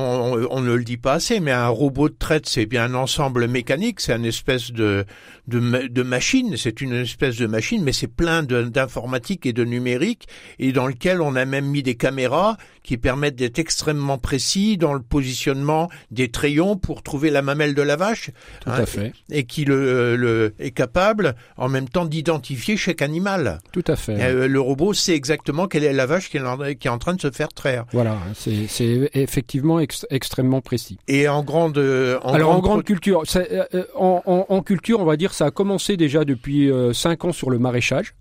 on, 0.49 0.61
ne 0.61 0.73
le 0.73 0.83
dit 0.83 0.97
pas 0.97 1.13
assez, 1.13 1.39
mais 1.39 1.51
un 1.51 1.67
robot 1.67 2.09
de 2.09 2.15
traite, 2.17 2.47
c'est 2.47 2.65
bien 2.65 2.85
un 2.85 2.95
ensemble 2.95 3.47
mécanique, 3.47 4.01
c'est 4.01 4.15
une 4.15 4.25
espèce 4.25 4.71
de, 4.71 5.05
de, 5.47 5.88
de 5.88 6.01
machine, 6.01 6.57
c'est 6.57 6.81
une 6.81 6.93
espèce 6.93 7.38
de 7.38 7.45
machine, 7.45 7.83
mais 7.83 7.93
c'est 7.93 8.07
plein 8.07 8.41
d'informatique 8.41 9.45
et 9.45 9.53
de 9.53 9.63
numérique 9.63 10.27
et 10.57 10.71
dans 10.71 10.88
lequel 10.88 11.21
on 11.21 11.35
a 11.35 11.45
même 11.45 11.67
mis 11.67 11.83
des 11.83 11.93
caméras 11.93 12.57
qui 12.86 12.98
permettent 12.98 13.36
d'être 13.36 13.60
extrêmement 13.60 14.17
précis 14.17 14.78
dans 14.78 14.93
le 14.93 15.02
positionnement 15.02 15.89
des 16.12 16.30
trayons 16.30 16.78
pour 16.78 17.02
trouver 17.02 17.32
la 17.32 17.41
mamelle 17.41 17.74
de 17.74 17.82
la 17.82 17.95
vache. 17.95 18.30
Tout 18.62 18.69
à 18.69 18.82
hein, 18.82 18.86
fait. 18.86 19.12
Et, 19.32 19.43
qui 19.45 19.65
le, 19.65 20.15
le, 20.15 20.54
est 20.60 20.71
capable 20.71 21.36
en 21.58 21.67
même 21.67 21.89
temps 21.89 22.06
d'identifier 22.06 22.78
chaque 22.78 23.02
animal. 23.02 23.60
Tout 23.71 23.84
à 23.88 23.95
fait. 23.95 24.15
Euh, 24.21 24.48
le 24.48 24.62
robot 24.62 24.93
sait 24.93 25.15
exactement 25.15 25.67
quelle 25.67 25.84
est 25.84 25.93
la 25.93 26.06
vache 26.06 26.30
qui 26.30 26.38
est, 26.38 26.76
qui 26.76 26.88
est 26.88 26.91
en 26.91 27.00
train 27.00 27.15
de 27.15 27.21
se 27.21 27.32
faire 27.32 27.50
traire. 27.50 27.86
Voilà, 27.91 28.17
c'est 28.36 29.10
effectivement 29.13 29.80
extrêmement 29.80 30.62
précis. 30.62 31.00
Et 31.08 31.28
en 31.28 31.43
grande... 31.43 31.78
En 31.78 32.34
Alors 32.34 32.52
grande 32.52 32.56
en 32.56 32.62
grande 32.62 32.84
culture, 32.84 33.24
euh, 33.36 33.63
euh, 33.74 33.84
en, 33.95 34.45
en, 34.48 34.62
culture, 34.62 35.00
on 35.00 35.06
va 35.06 35.17
dire, 35.17 35.34
ça 35.34 35.48
a 35.48 35.52
commencé 35.52 35.98
déjà 35.98 36.24
depuis 36.24 36.69
5 36.93 37.26
ans 37.26 37.32
sur 37.32 37.50
le 37.50 37.58
maraîchage. 37.58 38.13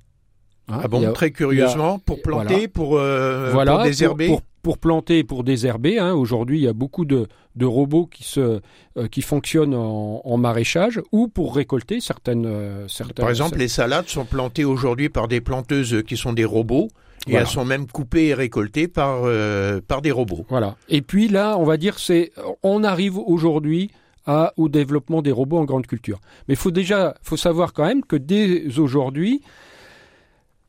Hein, 0.68 0.80
ah 0.82 0.88
bon, 0.88 1.12
très 1.12 1.30
curieusement, 1.30 1.98
pour 1.98 2.22
planter, 2.22 2.68
pour, 2.68 2.96
euh, 2.96 3.52
pour 3.52 3.82
désherber 3.82 4.28
pour, 4.28 4.40
pour, 4.40 4.48
planter 4.72 5.18
et 5.18 5.24
pour 5.24 5.44
désherber. 5.44 5.98
Hein, 5.98 6.14
Aujourd'hui, 6.14 6.58
il 6.58 6.62
y 6.62 6.68
a 6.68 6.72
beaucoup 6.72 7.04
de, 7.04 7.28
de 7.56 7.66
robots 7.66 8.06
qui, 8.06 8.24
se, 8.24 8.60
euh, 8.96 9.08
qui 9.10 9.22
fonctionnent 9.22 9.74
en, 9.74 10.22
en, 10.24 10.36
maraîchage 10.36 11.00
ou 11.12 11.28
pour 11.28 11.54
récolter 11.54 12.00
certaines... 12.00 12.46
Euh, 12.46 12.88
certaines 12.88 13.14
par 13.14 13.30
exemple, 13.30 13.58
les 13.58 13.68
salades 13.68 14.08
sont 14.08 14.24
plantées 14.24 14.64
aujourd'hui 14.64 15.08
par 15.08 15.28
des 15.28 15.40
planteuses 15.40 16.02
qui 16.06 16.16
sont 16.16 16.32
des 16.32 16.44
robots. 16.44 16.88
Et 17.26 17.34
elles 17.34 17.46
sont 17.46 17.64
même 17.64 17.86
coupées 17.86 18.26
et 18.26 18.34
récoltées 18.34 18.86
par, 18.86 19.22
euh, 19.24 19.80
par 19.80 20.02
des 20.02 20.10
robots. 20.10 20.44
Voilà. 20.50 20.76
Et 20.90 21.00
puis 21.00 21.28
là, 21.28 21.56
on 21.58 21.64
va 21.64 21.78
dire, 21.78 21.98
c'est, 21.98 22.32
on 22.62 22.84
arrive 22.84 23.16
aujourd'hui 23.16 23.90
à, 24.26 24.52
au 24.56 24.68
développement 24.68 25.22
des 25.22 25.32
robots 25.32 25.58
en 25.58 25.64
grande 25.64 25.86
culture. 25.86 26.20
Mais 26.48 26.54
il 26.54 26.56
faut 26.58 26.70
déjà, 26.70 27.14
faut 27.22 27.38
savoir 27.38 27.72
quand 27.72 27.86
même 27.86 28.04
que 28.04 28.16
dès 28.16 28.78
aujourd'hui, 28.78 29.42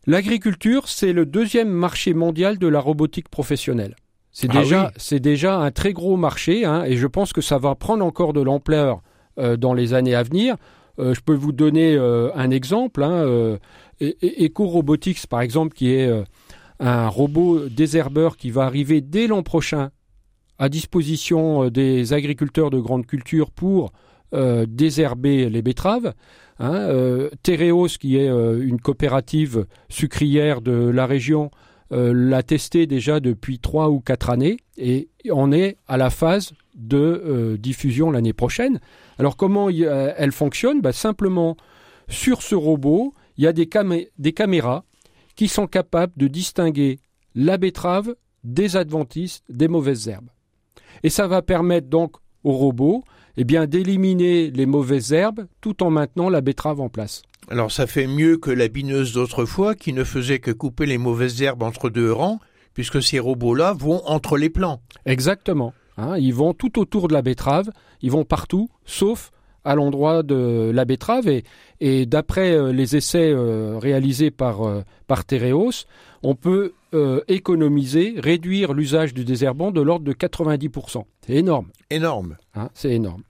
L'agriculture, 0.07 0.87
c'est 0.87 1.13
le 1.13 1.25
deuxième 1.25 1.69
marché 1.69 2.13
mondial 2.13 2.59
de 2.59 2.67
la 2.67 2.79
robotique 2.79 3.29
professionnelle. 3.29 3.95
C'est 4.31 4.49
ah 4.51 4.91
déjà, 5.19 5.59
un 5.59 5.71
très 5.71 5.93
gros 5.93 6.17
marché, 6.17 6.65
hein, 6.65 6.83
et 6.83 6.97
je 6.97 7.07
pense 7.07 7.31
que 7.31 7.41
ça 7.41 7.57
va 7.57 7.73
prendre 7.73 8.05
encore 8.05 8.33
de 8.33 8.41
l'ampleur 8.41 9.01
euh, 9.39 9.55
dans 9.57 9.73
les 9.73 9.93
années 9.93 10.13
à 10.13 10.23
venir. 10.23 10.57
Euh, 10.99 11.13
je 11.13 11.21
peux 11.21 11.33
vous 11.33 11.53
donner 11.53 11.95
euh, 11.95 12.29
un 12.35 12.51
exemple. 12.51 13.01
Hein, 13.01 13.57
Eco 14.01 14.67
Robotics, 14.67 15.25
par 15.27 15.41
exemple, 15.41 15.73
qui 15.73 15.91
est 15.91 16.09
un 16.79 17.07
robot 17.07 17.69
désherbeur 17.69 18.35
qui 18.35 18.51
va 18.51 18.65
arriver 18.65 18.99
dès 18.99 19.27
l'an 19.27 19.41
prochain 19.41 19.89
à 20.59 20.69
disposition 20.69 21.69
des 21.69 22.13
agriculteurs 22.13 22.69
de 22.69 22.79
grande 22.79 23.05
culture 23.05 23.51
pour 23.51 23.93
désherber 24.31 25.49
les 25.49 25.61
betteraves. 25.61 26.13
Hein, 26.57 26.73
euh, 26.73 27.29
qui 27.43 28.17
est 28.17 28.29
euh, 28.29 28.61
une 28.65 28.79
coopérative 28.79 29.65
sucrière 29.89 30.61
de 30.61 30.71
la 30.71 31.05
région, 31.05 31.51
euh, 31.91 32.13
l'a 32.13 32.43
testé 32.43 32.87
déjà 32.87 33.19
depuis 33.19 33.59
trois 33.59 33.89
ou 33.89 33.99
quatre 33.99 34.29
années 34.29 34.57
et 34.77 35.09
on 35.29 35.51
est 35.51 35.77
à 35.87 35.97
la 35.97 36.09
phase 36.09 36.53
de 36.73 36.97
euh, 36.97 37.57
diffusion 37.57 38.09
l'année 38.09 38.33
prochaine. 38.33 38.79
Alors 39.19 39.37
comment 39.37 39.69
elle 39.69 40.31
fonctionne? 40.31 40.81
Bah, 40.81 40.93
Simplement, 40.93 41.57
sur 42.07 42.41
ce 42.41 42.55
robot, 42.55 43.13
il 43.37 43.43
y 43.43 43.47
a 43.47 43.53
des, 43.53 43.69
des 44.17 44.33
caméras 44.33 44.85
qui 45.35 45.47
sont 45.47 45.67
capables 45.67 46.13
de 46.15 46.27
distinguer 46.27 46.99
la 47.35 47.57
betterave 47.57 48.15
des 48.45 48.77
adventistes, 48.77 49.43
des 49.49 49.67
mauvaises 49.67 50.07
herbes. 50.07 50.29
Et 51.03 51.09
ça 51.09 51.27
va 51.27 51.41
permettre 51.41 51.87
donc 51.87 52.15
au 52.43 52.53
robot 52.53 53.03
eh 53.37 53.43
bien 53.43 53.67
d'éliminer 53.67 54.51
les 54.51 54.65
mauvaises 54.65 55.13
herbes 55.13 55.47
tout 55.61 55.83
en 55.83 55.89
maintenant 55.89 56.29
la 56.29 56.41
betterave 56.41 56.81
en 56.81 56.89
place. 56.89 57.21
Alors 57.47 57.71
ça 57.71 57.85
fait 57.87 58.07
mieux 58.07 58.37
que 58.37 58.51
la 58.51 58.67
bineuse 58.67 59.13
d'autrefois 59.13 59.75
qui 59.75 59.93
ne 59.93 60.03
faisait 60.03 60.39
que 60.39 60.51
couper 60.51 60.85
les 60.85 60.97
mauvaises 60.97 61.41
herbes 61.41 61.63
entre 61.63 61.89
deux 61.89 62.11
rangs, 62.11 62.39
puisque 62.73 63.01
ces 63.01 63.19
robots-là 63.19 63.73
vont 63.73 64.01
entre 64.05 64.37
les 64.37 64.49
plants. 64.49 64.81
Exactement. 65.05 65.73
Hein, 65.97 66.17
ils 66.17 66.33
vont 66.33 66.53
tout 66.53 66.79
autour 66.79 67.07
de 67.07 67.13
la 67.13 67.21
betterave, 67.21 67.69
ils 68.01 68.11
vont 68.11 68.25
partout, 68.25 68.69
sauf 68.85 69.31
à 69.65 69.75
l'endroit 69.75 70.23
de 70.23 70.71
la 70.73 70.85
betterave. 70.85 71.27
Et, 71.81 72.05
d'après 72.05 72.51
euh, 72.51 72.71
les 72.71 72.95
essais 72.95 73.31
euh, 73.31 73.77
réalisés 73.77 74.31
par, 74.31 74.65
euh, 74.65 74.83
par 75.07 75.23
on 76.23 76.35
peut 76.35 76.73
économiser, 77.27 78.15
réduire 78.17 78.71
l'usage 78.71 79.13
du 79.13 79.25
désherbant 79.25 79.71
de 79.71 79.81
l'ordre 79.81 80.05
de 80.05 80.13
90%. 80.13 81.03
C'est 81.27 81.33
énorme. 81.33 81.67
Énorme. 81.89 82.37
Hein, 82.55 82.69
c'est 82.73 82.91
énorme. 82.91 83.23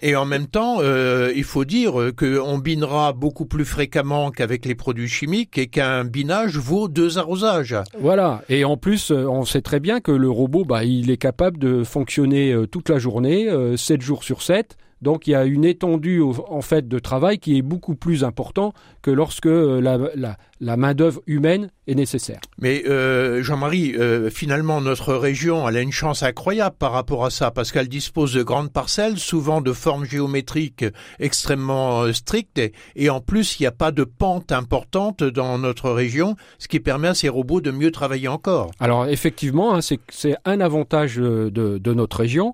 Et 0.00 0.16
en 0.16 0.24
même 0.24 0.48
temps, 0.48 0.80
il 0.82 1.44
faut 1.44 1.64
dire 1.64 2.10
qu'on 2.16 2.58
binera 2.58 3.12
beaucoup 3.12 3.46
plus 3.46 3.64
fréquemment 3.64 4.32
qu'avec 4.32 4.66
les 4.66 4.74
produits 4.74 5.08
chimiques 5.08 5.56
et 5.56 5.68
qu'un 5.68 6.04
binage 6.04 6.58
vaut 6.58 6.88
deux 6.88 7.18
arrosages. 7.18 7.76
Voilà. 8.00 8.42
Et 8.48 8.64
en 8.64 8.76
plus, 8.76 9.12
on 9.12 9.44
sait 9.44 9.62
très 9.62 9.78
bien 9.78 10.00
que 10.00 10.10
le 10.10 10.28
robot, 10.28 10.64
bah, 10.64 10.82
il 10.82 11.12
est 11.12 11.18
capable 11.18 11.58
de 11.58 11.84
fonctionner 11.84 12.52
toute 12.72 12.88
la 12.88 12.98
journée, 12.98 13.48
7 13.76 14.02
jours 14.02 14.24
sur 14.24 14.42
7, 14.42 14.76
donc 15.02 15.26
il 15.26 15.32
y 15.32 15.34
a 15.34 15.44
une 15.44 15.64
étendue 15.64 16.22
en 16.22 16.62
fait 16.62 16.88
de 16.88 16.98
travail 16.98 17.38
qui 17.38 17.58
est 17.58 17.62
beaucoup 17.62 17.96
plus 17.96 18.24
important 18.24 18.72
que 19.02 19.10
lorsque 19.10 19.46
euh, 19.46 19.80
la, 19.80 20.36
la, 20.60 20.76
main 20.76 20.94
d'œuvre 20.94 21.20
humaine 21.26 21.70
est 21.88 21.96
nécessaire. 21.96 22.40
Mais 22.58 22.84
euh, 22.86 23.42
Jean-Marie, 23.42 23.94
euh, 23.96 24.30
finalement 24.30 24.80
notre 24.80 25.14
région 25.14 25.68
elle 25.68 25.76
a 25.76 25.80
une 25.80 25.92
chance 25.92 26.22
incroyable 26.22 26.76
par 26.78 26.92
rapport 26.92 27.24
à 27.24 27.30
ça 27.30 27.50
parce 27.50 27.72
qu'elle 27.72 27.88
dispose 27.88 28.32
de 28.32 28.44
grandes 28.44 28.72
parcelles, 28.72 29.18
souvent 29.18 29.60
de 29.60 29.72
formes 29.72 30.04
géométriques 30.04 30.84
extrêmement 31.18 32.10
strictes 32.12 32.60
et, 32.94 33.10
en 33.10 33.20
plus 33.20 33.58
il 33.58 33.64
n'y 33.64 33.66
a 33.66 33.72
pas 33.72 33.90
de 33.90 34.04
pente 34.04 34.52
importante 34.52 35.24
dans 35.24 35.58
notre 35.58 35.90
région, 35.90 36.36
ce 36.58 36.68
qui 36.68 36.78
permet 36.78 37.08
à 37.08 37.14
ces 37.14 37.28
robots 37.28 37.60
de 37.60 37.72
mieux 37.72 37.90
travailler 37.90 38.28
encore. 38.28 38.70
Alors 38.78 39.06
effectivement, 39.08 39.74
hein, 39.74 39.80
c'est 39.80 40.36
un 40.44 40.60
avantage 40.60 41.16
de, 41.16 41.50
de 41.50 41.94
notre 41.94 42.18
région. 42.18 42.52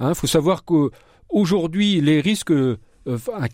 Il 0.00 0.06
hein. 0.06 0.14
faut 0.14 0.26
savoir 0.26 0.64
que 0.64 0.90
Aujourd'hui, 1.30 2.00
les 2.00 2.20
risques 2.20 2.50
euh, 2.50 2.76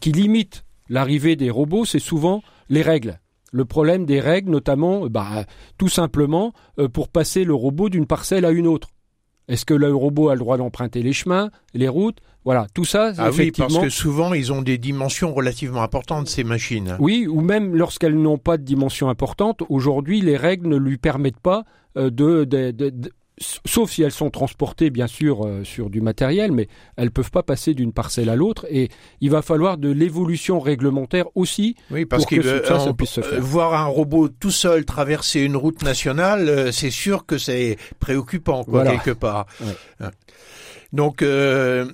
qui 0.00 0.12
limitent 0.12 0.64
l'arrivée 0.88 1.36
des 1.36 1.50
robots, 1.50 1.84
c'est 1.84 1.98
souvent 1.98 2.42
les 2.68 2.82
règles. 2.82 3.20
Le 3.52 3.64
problème 3.64 4.06
des 4.06 4.20
règles, 4.20 4.50
notamment, 4.50 5.06
bah, 5.06 5.44
tout 5.78 5.88
simplement, 5.88 6.52
euh, 6.78 6.88
pour 6.88 7.08
passer 7.08 7.44
le 7.44 7.54
robot 7.54 7.88
d'une 7.88 8.06
parcelle 8.06 8.44
à 8.44 8.50
une 8.50 8.66
autre. 8.66 8.88
Est-ce 9.48 9.64
que 9.64 9.74
le 9.74 9.94
robot 9.94 10.28
a 10.28 10.34
le 10.34 10.40
droit 10.40 10.56
d'emprunter 10.56 11.02
les 11.02 11.12
chemins, 11.12 11.50
les 11.72 11.88
routes? 11.88 12.18
Voilà, 12.44 12.66
tout 12.74 12.84
ça. 12.84 13.12
Ah 13.18 13.30
oui, 13.30 13.52
parce 13.52 13.78
que 13.78 13.88
souvent 13.88 14.34
ils 14.34 14.52
ont 14.52 14.62
des 14.62 14.78
dimensions 14.78 15.32
relativement 15.32 15.82
importantes 15.82 16.28
ces 16.28 16.44
machines. 16.44 16.96
Oui, 16.98 17.26
ou 17.28 17.40
même 17.40 17.74
lorsqu'elles 17.74 18.16
n'ont 18.16 18.38
pas 18.38 18.56
de 18.56 18.62
dimensions 18.62 19.08
importantes, 19.08 19.62
aujourd'hui 19.68 20.20
les 20.20 20.36
règles 20.36 20.68
ne 20.68 20.76
lui 20.76 20.96
permettent 20.96 21.40
pas 21.40 21.64
euh, 21.96 22.10
de, 22.10 22.44
sauf 23.38 23.90
si 23.90 24.02
elles 24.02 24.12
sont 24.12 24.30
transportées 24.30 24.90
bien 24.90 25.06
sûr 25.06 25.46
euh, 25.46 25.64
sur 25.64 25.90
du 25.90 26.00
matériel, 26.00 26.52
mais 26.52 26.68
elles 26.96 27.10
peuvent 27.10 27.30
pas 27.30 27.42
passer 27.42 27.74
d'une 27.74 27.92
parcelle 27.92 28.28
à 28.28 28.36
l'autre. 28.36 28.66
Et 28.70 28.88
il 29.20 29.30
va 29.30 29.42
falloir 29.42 29.78
de 29.78 29.90
l'évolution 29.90 30.58
réglementaire 30.60 31.26
aussi 31.34 31.76
oui, 31.90 32.06
parce 32.06 32.24
pour 32.24 32.30
que 32.30 32.64
ça, 32.64 32.92
puisse 32.94 33.10
se 33.10 33.20
faire. 33.20 33.40
Voir 33.40 33.74
un 33.74 33.86
robot 33.86 34.28
tout 34.28 34.50
seul 34.50 34.84
traverser 34.84 35.40
une 35.40 35.56
route 35.56 35.82
nationale, 35.82 36.48
euh, 36.48 36.72
c'est 36.72 36.90
sûr 36.90 37.26
que 37.26 37.38
c'est 37.38 37.76
préoccupant 38.00 38.64
quoi, 38.64 38.84
quelque 38.84 39.10
part. 39.10 39.46
Hein. 40.00 40.10
Donc 40.96 41.20
euh, 41.20 41.84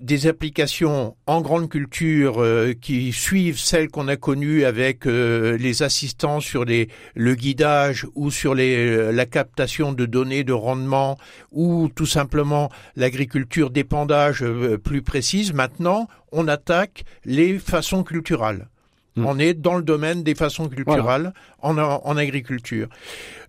des 0.00 0.26
applications 0.26 1.16
en 1.26 1.42
grande 1.42 1.68
culture 1.68 2.42
euh, 2.42 2.72
qui 2.72 3.12
suivent 3.12 3.58
celles 3.58 3.90
qu'on 3.90 4.08
a 4.08 4.16
connues 4.16 4.64
avec 4.64 5.06
euh, 5.06 5.58
les 5.58 5.82
assistants 5.82 6.40
sur 6.40 6.64
les, 6.64 6.88
le 7.14 7.34
guidage 7.34 8.06
ou 8.14 8.30
sur 8.30 8.54
les, 8.54 9.12
la 9.12 9.26
captation 9.26 9.92
de 9.92 10.06
données 10.06 10.44
de 10.44 10.54
rendement 10.54 11.18
ou 11.52 11.90
tout 11.94 12.06
simplement 12.06 12.70
l'agriculture 12.96 13.68
d'épandage 13.68 14.42
plus 14.82 15.02
précise. 15.02 15.52
Maintenant, 15.52 16.08
on 16.32 16.48
attaque 16.48 17.04
les 17.26 17.58
façons 17.58 18.02
culturelles. 18.02 18.68
Hmm. 19.16 19.26
On 19.26 19.38
est 19.38 19.52
dans 19.52 19.74
le 19.74 19.82
domaine 19.82 20.22
des 20.22 20.34
façons 20.34 20.70
culturelles 20.70 21.34
en, 21.60 21.76
en, 21.76 22.16
agriculture. 22.16 22.88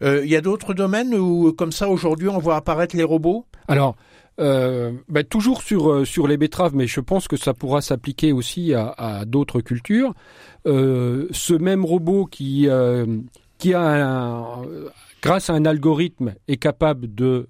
Il 0.01 0.25
y 0.25 0.35
a 0.35 0.41
d'autres 0.41 0.73
domaines 0.73 1.15
où, 1.15 1.53
comme 1.53 1.71
ça, 1.71 1.87
aujourd'hui, 1.87 2.27
on 2.27 2.39
voit 2.39 2.57
apparaître 2.57 2.97
les 2.97 3.03
robots? 3.03 3.45
Alors, 3.69 3.95
euh, 4.39 4.93
ben, 5.09 5.23
toujours 5.23 5.61
sur, 5.61 5.91
euh, 5.91 6.05
sur 6.05 6.27
les 6.27 6.37
betteraves, 6.37 6.75
mais 6.75 6.87
je 6.87 7.01
pense 7.01 7.27
que 7.27 7.35
ça 7.35 7.53
pourra 7.53 7.81
s'appliquer 7.81 8.31
aussi 8.31 8.73
à, 8.73 9.23
d'autres 9.25 9.59
cultures. 9.61 10.13
Euh, 10.65 11.27
ce 11.31 11.53
même 11.53 11.83
robot 11.83 12.25
qui, 12.25 12.67
qui 13.57 13.73
a 13.73 14.61
grâce 15.21 15.49
à 15.49 15.53
un 15.53 15.65
algorithme 15.65 16.35
est 16.47 16.57
capable 16.57 17.13
de 17.13 17.47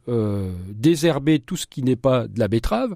désherber 0.69 1.39
tout 1.39 1.57
ce 1.57 1.67
qui 1.67 1.83
n'est 1.83 1.95
pas 1.95 2.27
de 2.27 2.39
la 2.39 2.47
betterave, 2.47 2.95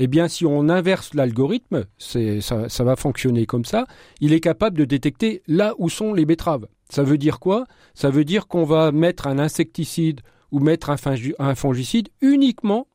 eh 0.00 0.06
bien, 0.06 0.28
si 0.28 0.46
on 0.46 0.68
inverse 0.68 1.12
l'algorithme, 1.12 1.84
ça, 1.98 2.84
va 2.84 2.96
fonctionner 2.96 3.46
comme 3.46 3.64
ça, 3.64 3.86
il 4.20 4.32
est 4.32 4.40
capable 4.40 4.78
de 4.78 4.84
détecter 4.84 5.42
là 5.48 5.74
où 5.78 5.90
sont 5.90 6.14
les 6.14 6.24
betteraves. 6.24 6.66
Ça 6.88 7.02
veut 7.02 7.18
dire 7.18 7.40
quoi? 7.40 7.66
Ça 7.94 8.08
veut 8.08 8.24
dire 8.24 8.46
qu'on 8.46 8.64
va 8.64 8.92
mettre 8.92 9.26
un 9.26 9.38
insecticide 9.38 10.20
ou 10.52 10.60
mettre 10.60 10.90
un 10.90 11.54
fongicide 11.54 12.08
uniquement 12.22 12.86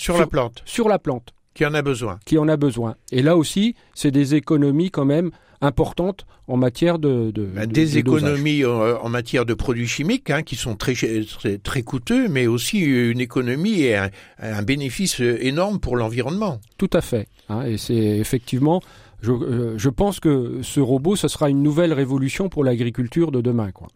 sur, 0.00 0.18
la 0.18 0.26
plante. 0.26 0.62
Sur 0.64 0.88
la 0.88 0.98
plante. 0.98 1.34
Qui 1.54 1.66
en 1.66 1.74
a 1.74 1.82
besoin. 1.82 2.18
Qui 2.24 2.38
en 2.38 2.48
a 2.48 2.56
besoin. 2.56 2.94
Et 3.12 3.22
là 3.22 3.36
aussi, 3.36 3.74
c'est 3.94 4.10
des 4.10 4.34
économies 4.34 4.90
quand 4.90 5.04
même 5.04 5.30
importantes 5.60 6.26
en 6.48 6.56
matière 6.56 6.98
de, 6.98 7.30
de, 7.30 7.44
ben, 7.44 7.66
des 7.66 7.98
économies 7.98 8.64
en, 8.64 9.08
matière 9.08 9.44
de 9.44 9.54
produits 9.54 9.86
chimiques 9.86 10.30
hein, 10.30 10.42
qui 10.42 10.56
sont 10.56 10.74
très, 10.74 10.94
très, 10.94 11.58
très 11.58 11.82
coûteux, 11.82 12.28
mais 12.28 12.46
aussi 12.46 12.78
une 12.78 13.20
économie 13.20 13.82
et 13.82 13.96
un, 13.96 14.10
un 14.38 14.62
bénéfice 14.62 15.20
énorme 15.20 15.78
pour 15.78 15.96
l'environnement. 15.96 16.60
Tout 16.78 16.90
à 16.92 17.00
fait. 17.00 17.28
Hein, 17.48 17.64
et 17.64 17.76
c'est 17.76 17.94
effectivement, 17.94 18.80
je, 19.20 19.32
euh, 19.32 19.74
je, 19.76 19.88
pense 19.90 20.18
que 20.18 20.60
ce 20.62 20.80
robot, 20.80 21.16
ce 21.16 21.28
sera 21.28 21.50
une 21.50 21.62
nouvelle 21.62 21.92
révolution 21.92 22.48
pour 22.48 22.64
l'agriculture 22.64 23.30
de 23.30 23.40
demain, 23.40 23.70
quoi. 23.70 23.88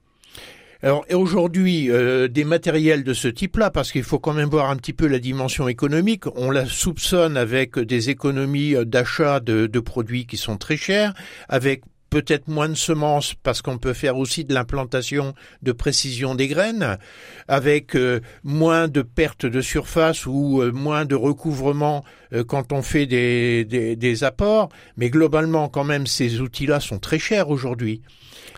Alors 0.83 1.05
aujourd'hui, 1.13 1.91
euh, 1.91 2.29
des 2.29 2.45
matériels 2.45 3.05
de 3.05 3.15
ce 3.15 3.29
type-là, 3.29 3.71
parce 3.71 3.93
qu'il 3.93 4.03
faut 4.03 4.19
quand 4.19 4.33
même 4.33 4.49
voir 4.49 4.71
un 4.71 4.77
petit 4.77 4.93
peu 4.93 5.07
la 5.07 5.19
dimension 5.19 5.69
économique, 5.69 6.25
on 6.37 6.51
la 6.51 6.67
soupçonne 6.67 7.37
avec 7.37 7.79
des 7.79 8.11
économies 8.11 8.75
euh, 8.75 8.85
d'achat 8.85 9.41
de, 9.41 9.67
de, 9.67 9.81
produits 9.81 10.27
qui 10.27 10.37
sont 10.37 10.57
très 10.57 10.77
chers, 10.77 11.15
avec 11.49 11.83
peut-être 12.15 12.47
moins 12.47 12.69
de 12.69 12.75
semences 12.75 13.35
parce 13.43 13.61
qu'on 13.61 13.77
peut 13.77 13.93
faire 13.93 14.17
aussi 14.17 14.45
de 14.45 14.55
l'implantation 14.55 15.35
de 15.63 15.73
précision 15.73 16.37
des 16.37 16.47
graines, 16.47 16.97
avec 17.49 17.97
euh, 17.97 18.21
moins 18.45 18.87
de 18.87 19.03
pertes 19.03 19.47
de 19.47 19.61
surface 19.61 20.25
ou 20.25 20.63
moins 20.73 21.07
de 21.07 21.17
recouvrement 21.17 22.05
quand 22.47 22.73
on 22.73 22.83
fait 22.83 23.07
des, 23.07 24.25
apports, 24.25 24.69
mais 24.97 25.11
globalement 25.11 25.69
quand 25.69 25.83
même 25.83 26.07
ces 26.07 26.41
outils-là 26.41 26.79
sont 26.79 26.99
très 26.99 27.19
chers 27.19 27.51
aujourd'hui. 27.51 28.01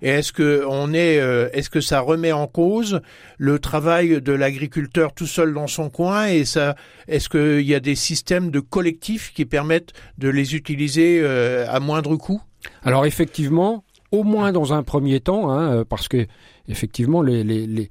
Et 0.02 0.08
est-ce 0.08 0.32
que 0.32 0.64
on 0.68 0.92
est, 0.92 1.18
euh, 1.18 1.48
est-ce 1.52 1.70
que 1.70 1.80
ça 1.80 2.00
remet 2.00 2.32
en 2.32 2.46
cause 2.46 3.00
le 3.38 3.58
travail 3.58 4.20
de 4.20 4.32
l'agriculteur 4.32 5.14
tout 5.14 5.26
seul 5.26 5.54
dans 5.54 5.66
son 5.66 5.88
coin 5.88 6.26
et 6.26 6.44
ça, 6.44 6.76
est-ce 7.08 7.28
qu'il 7.28 7.66
y 7.66 7.74
a 7.74 7.80
des 7.80 7.94
systèmes 7.94 8.50
de 8.50 8.60
collectifs 8.60 9.32
qui 9.32 9.46
permettent 9.46 9.92
de 10.18 10.28
les 10.28 10.54
utiliser 10.54 11.20
euh, 11.22 11.66
à 11.68 11.80
moindre 11.80 12.16
coût? 12.16 12.42
Alors 12.82 13.06
effectivement, 13.06 13.84
au 14.12 14.22
moins 14.22 14.52
dans 14.52 14.72
un 14.72 14.82
premier 14.82 15.20
temps, 15.20 15.50
hein, 15.50 15.72
euh, 15.72 15.84
parce 15.84 16.08
que 16.08 16.26
effectivement 16.68 17.22
les, 17.22 17.90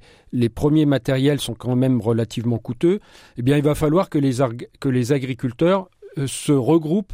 premiers 0.54 0.86
matériels 0.86 1.40
sont 1.40 1.54
quand 1.54 1.76
même 1.76 2.00
relativement 2.00 2.58
coûteux. 2.58 3.00
Eh 3.36 3.42
bien, 3.42 3.56
il 3.56 3.62
va 3.62 3.74
falloir 3.74 4.10
que 4.10 4.18
les, 4.18 4.36
que 4.80 4.88
les 4.88 5.12
agriculteurs 5.12 5.88
se 6.26 6.52
regroupent 6.52 7.12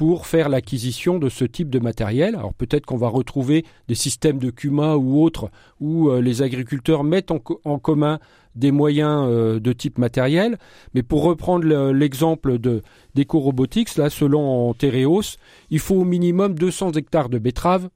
pour 0.00 0.26
faire 0.26 0.48
l'acquisition 0.48 1.18
de 1.18 1.28
ce 1.28 1.44
type 1.44 1.68
de 1.68 1.78
matériel. 1.78 2.34
Alors 2.34 2.54
peut-être 2.54 2.86
qu'on 2.86 2.96
va 2.96 3.08
retrouver 3.08 3.66
des 3.86 3.94
systèmes 3.94 4.38
de 4.38 4.48
CUMA 4.48 4.96
ou 4.96 5.22
autres 5.22 5.50
où 5.78 6.08
euh, 6.08 6.22
les 6.22 6.40
agriculteurs 6.40 7.04
mettent 7.04 7.30
en, 7.30 7.78
commun 7.78 8.18
des 8.54 8.70
moyens 8.70 9.26
euh, 9.28 9.60
de 9.60 9.74
type 9.74 9.98
matériel. 9.98 10.56
Mais 10.94 11.02
pour 11.02 11.22
reprendre 11.22 11.66
l'exemple 11.92 12.58
de 12.58 12.80
d'EcoRobotics, 13.14 13.94
là, 13.96 14.08
selon 14.08 14.72
Tereos, 14.72 15.36
il 15.68 15.80
faut 15.80 15.96
au 15.96 16.04
minimum 16.04 16.54
200 16.54 16.92
hectares 16.92 17.28
de 17.28 17.36
betteraves 17.36 17.90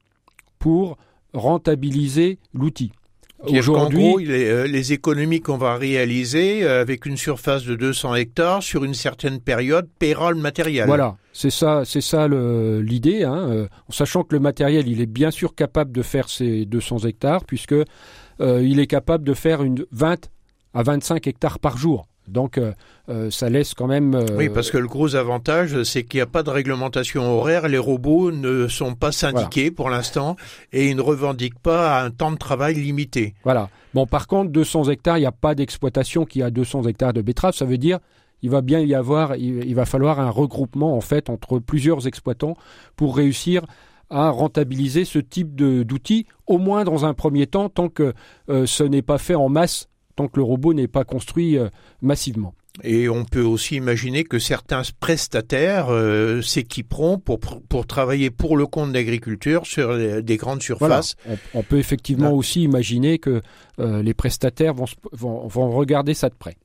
pour 0.58 0.98
rentabiliser 1.32 2.38
l'outil. 2.52 2.92
Aujourd'hui, 3.46 4.24
les, 4.24 4.48
euh, 4.48 4.66
les, 4.66 4.92
économies 4.92 5.40
qu'on 5.40 5.57
va 5.57 5.76
réaliser 5.76 6.64
euh, 6.64 6.80
avec 6.80 7.07
une 7.07 7.16
surface 7.16 7.64
de 7.64 7.74
200 7.74 8.14
hectares 8.14 8.62
sur 8.62 8.85
une 8.85 8.94
certaine 8.94 9.40
période 9.40 9.88
paiera 9.98 10.30
le 10.30 10.38
matériel. 10.38 10.87
Voilà, 10.87 11.16
c'est 11.33 11.50
ça, 11.50 11.83
c'est 11.85 12.00
ça 12.00 12.28
l'idée. 12.28 13.24
Hein, 13.24 13.48
euh, 13.50 13.68
en 13.88 13.92
sachant 13.92 14.22
que 14.22 14.35
le 14.35 14.40
matériel, 14.40 14.88
il 14.88 15.00
est 15.00 15.07
bien 15.07 15.30
sûr 15.30 15.54
capable 15.54 15.92
de 15.92 16.02
faire 16.02 16.28
ces 16.28 16.64
200 16.66 16.98
hectares 17.00 17.44
puisque 17.44 17.74
il 18.40 18.80
est 18.80 18.87
capable 18.88 19.24
de 19.24 19.33
faire 19.33 19.62
une 19.62 19.87
20 19.92 20.28
à 20.74 20.83
25 20.83 21.26
hectares 21.26 21.61
par 21.61 21.76
jour. 21.76 22.09
Donc 22.28 22.58
euh, 22.58 22.72
euh, 23.08 23.30
ça 23.30 23.50
laisse 23.50 23.74
quand 23.74 23.87
même. 23.87 24.14
Euh, 24.14 24.26
oui, 24.37 24.48
parce 24.48 24.70
que 24.70 24.78
le 24.78 24.87
gros 24.87 25.14
avantage, 25.16 25.82
c'est 25.82 26.04
qu'il 26.04 26.18
n'y 26.18 26.22
a 26.22 26.26
pas 26.26 26.42
de 26.42 26.50
réglementation 26.50 27.38
horaire. 27.38 27.68
Les 27.68 27.78
robots 27.78 28.32
ne 28.32 28.68
sont 28.68 28.94
pas 28.94 29.12
syndiqués 29.12 29.70
pour 29.70 29.90
l'instant 29.90 30.37
et 30.72 30.88
ils 30.88 30.96
ne 30.96 31.02
revendiquent 31.02 31.58
pas 31.58 32.02
un 32.02 32.10
temps 32.10 32.32
de 32.32 32.38
travail 32.38 32.74
limité. 32.74 33.34
Voilà. 33.44 33.68
Bon, 33.92 34.06
par 34.06 34.26
contre, 34.26 34.50
200 34.50 34.84
hectares, 34.90 35.18
il 35.18 35.20
n'y 35.20 35.26
a 35.26 35.32
pas 35.32 35.54
d'exploitation 35.54 36.24
qui 36.24 36.42
a 36.42 36.50
200 36.50 36.84
hectares 36.84 37.12
de 37.12 37.22
betteraves. 37.22 37.54
Ça 37.54 37.64
veut 37.64 37.78
dire 37.78 37.98
il 38.42 38.50
va 38.50 38.60
bien 38.60 38.80
y 38.80 38.94
avoir, 38.94 39.37
il, 39.37 39.74
va 39.74 39.87
falloir 39.87 40.20
un 40.20 40.28
regroupement 40.28 40.98
en 40.98 41.00
fait 41.00 41.30
entre 41.30 41.60
plusieurs 41.60 42.06
exploitants 42.06 42.58
pour 42.94 43.16
réussir 43.16 43.64
à 44.10 44.28
rentabiliser 44.28 45.06
ce 45.06 45.18
type 45.18 45.54
d'outils, 45.54 46.26
au 46.46 46.58
moins 46.58 46.84
dans 46.84 47.06
un 47.06 47.14
premier 47.14 47.46
temps, 47.46 47.70
tant 47.70 47.88
que 47.88 48.12
ce 48.48 48.82
n'est 48.82 49.00
pas 49.00 49.16
fait 49.16 49.34
en 49.34 49.48
masse 49.48 49.88
tant 50.16 50.29
que 50.29 50.37
le 50.37 50.42
robot 50.42 50.74
n'est 50.74 50.88
pas 50.88 51.05
construit 51.05 51.59
euh, 51.59 51.68
massivement. 52.03 52.55
Et 52.83 53.09
on 53.09 53.24
peut 53.24 53.42
aussi 53.42 53.77
imaginer 53.77 54.24
que 54.24 54.40
certains 54.40 54.83
prestataires 54.98 55.90
euh, 55.90 56.42
s'équiperont 56.42 57.18
pour, 57.18 57.38
pour 57.38 57.87
travailler 57.87 58.31
pour 58.31 58.57
le 58.57 58.66
compte 58.66 58.92
d'agriculture 58.92 59.64
sur 59.64 59.96
des 60.22 60.37
grandes 60.37 60.61
surfaces. 60.61 61.14
On, 61.55 61.62
peut 61.62 61.79
effectivement 61.79 62.33
aussi 62.33 62.64
imaginer 62.64 63.20
que 63.20 63.42
euh, 63.79 64.03
les 64.03 64.12
prestataires 64.12 64.74
vont, 64.74 64.87
vont, 65.12 65.46
vont 65.46 65.70
regarder 65.70 66.14
ça 66.14 66.29
de 66.29 66.35
près. 66.35 66.57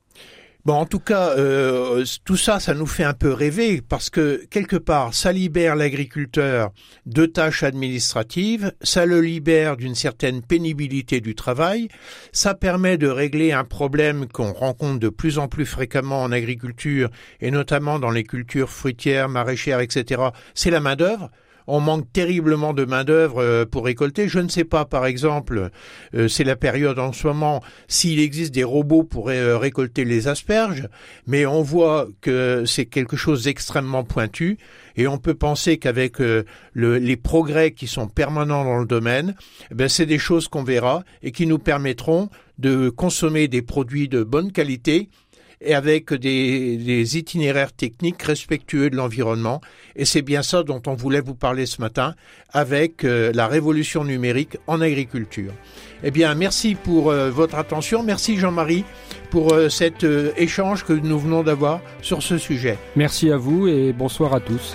Bon, 0.66 0.74
en 0.74 0.84
tout 0.84 1.00
cas, 1.00 1.30
euh, 1.38 2.04
tout 2.26 2.36
ça, 2.36 2.60
ça 2.60 2.74
nous 2.74 2.86
fait 2.86 3.04
un 3.04 3.14
peu 3.14 3.32
rêver 3.32 3.80
parce 3.80 4.10
que 4.10 4.44
quelque 4.50 4.76
part, 4.76 5.14
ça 5.14 5.32
libère 5.32 5.74
l'agriculteur 5.74 6.70
de 7.06 7.24
tâches 7.24 7.62
administratives, 7.62 8.74
ça 8.82 9.06
le 9.06 9.22
libère 9.22 9.78
d'une 9.78 9.94
certaine 9.94 10.42
pénibilité 10.42 11.22
du 11.22 11.34
travail, 11.34 11.88
ça 12.32 12.54
permet 12.54 12.98
de 12.98 13.08
régler 13.08 13.52
un 13.52 13.64
problème 13.64 14.28
qu'on 14.28 14.52
rencontre 14.52 15.00
de 15.00 15.08
plus 15.08 15.38
en 15.38 15.48
plus 15.48 15.64
fréquemment 15.64 16.22
en 16.22 16.30
agriculture 16.30 17.08
et 17.40 17.50
notamment 17.50 17.98
dans 17.98 18.10
les 18.10 18.24
cultures 18.24 18.68
fruitières, 18.68 19.30
maraîchères, 19.30 19.80
etc. 19.80 20.20
C'est 20.54 20.70
la 20.70 20.80
main 20.80 20.94
d'œuvre 20.94 21.30
on 21.70 21.80
manque 21.80 22.12
terriblement 22.12 22.72
de 22.72 22.84
main-d'œuvre 22.84 23.38
euh, 23.38 23.64
pour 23.64 23.84
récolter. 23.84 24.28
Je 24.28 24.40
ne 24.40 24.48
sais 24.48 24.64
pas, 24.64 24.84
par 24.84 25.06
exemple, 25.06 25.70
euh, 26.14 26.28
c'est 26.28 26.44
la 26.44 26.56
période 26.56 26.98
en 26.98 27.12
ce 27.12 27.26
moment, 27.26 27.62
s'il 27.88 28.20
existe 28.20 28.52
des 28.52 28.64
robots 28.64 29.04
pour 29.04 29.30
euh, 29.30 29.56
récolter 29.56 30.04
les 30.04 30.28
asperges, 30.28 30.88
mais 31.26 31.46
on 31.46 31.62
voit 31.62 32.08
que 32.20 32.64
c'est 32.66 32.86
quelque 32.86 33.16
chose 33.16 33.44
d'extrêmement 33.44 34.04
pointu 34.04 34.58
et 34.96 35.06
on 35.06 35.18
peut 35.18 35.34
penser 35.34 35.78
qu'avec 35.78 36.16
les 36.74 37.16
progrès 37.16 37.70
qui 37.70 37.86
sont 37.86 38.08
permanents 38.08 38.64
dans 38.64 38.78
le 38.78 38.86
domaine, 38.86 39.34
eh 39.70 39.74
ben 39.74 39.88
c'est 39.88 40.04
des 40.04 40.18
choses 40.18 40.48
qu'on 40.48 40.64
verra 40.64 41.04
et 41.22 41.30
qui 41.30 41.46
nous 41.46 41.58
permettront 41.58 42.28
de 42.58 42.90
consommer 42.90 43.48
des 43.48 43.62
produits 43.62 44.08
de 44.08 44.22
bonne 44.22 44.52
qualité 44.52 45.08
et 45.60 45.74
avec 45.74 46.12
des, 46.14 46.76
des 46.76 47.18
itinéraires 47.18 47.72
techniques 47.72 48.22
respectueux 48.22 48.90
de 48.90 48.96
l'environnement. 48.96 49.60
Et 49.96 50.04
c'est 50.04 50.22
bien 50.22 50.42
ça 50.42 50.62
dont 50.62 50.82
on 50.86 50.94
voulait 50.94 51.20
vous 51.20 51.34
parler 51.34 51.66
ce 51.66 51.80
matin 51.80 52.14
avec 52.52 53.04
euh, 53.04 53.32
la 53.34 53.46
révolution 53.46 54.04
numérique 54.04 54.56
en 54.66 54.80
agriculture. 54.80 55.52
Eh 56.02 56.10
bien, 56.10 56.34
merci 56.34 56.74
pour 56.74 57.10
euh, 57.10 57.30
votre 57.30 57.56
attention. 57.56 58.02
Merci 58.02 58.38
Jean-Marie 58.38 58.84
pour 59.30 59.52
euh, 59.52 59.68
cet 59.68 60.04
échange 60.36 60.84
que 60.84 60.92
nous 60.92 61.18
venons 61.18 61.42
d'avoir 61.42 61.80
sur 62.02 62.22
ce 62.22 62.38
sujet. 62.38 62.78
Merci 62.96 63.30
à 63.30 63.36
vous 63.36 63.68
et 63.68 63.92
bonsoir 63.92 64.34
à 64.34 64.40
tous. 64.40 64.74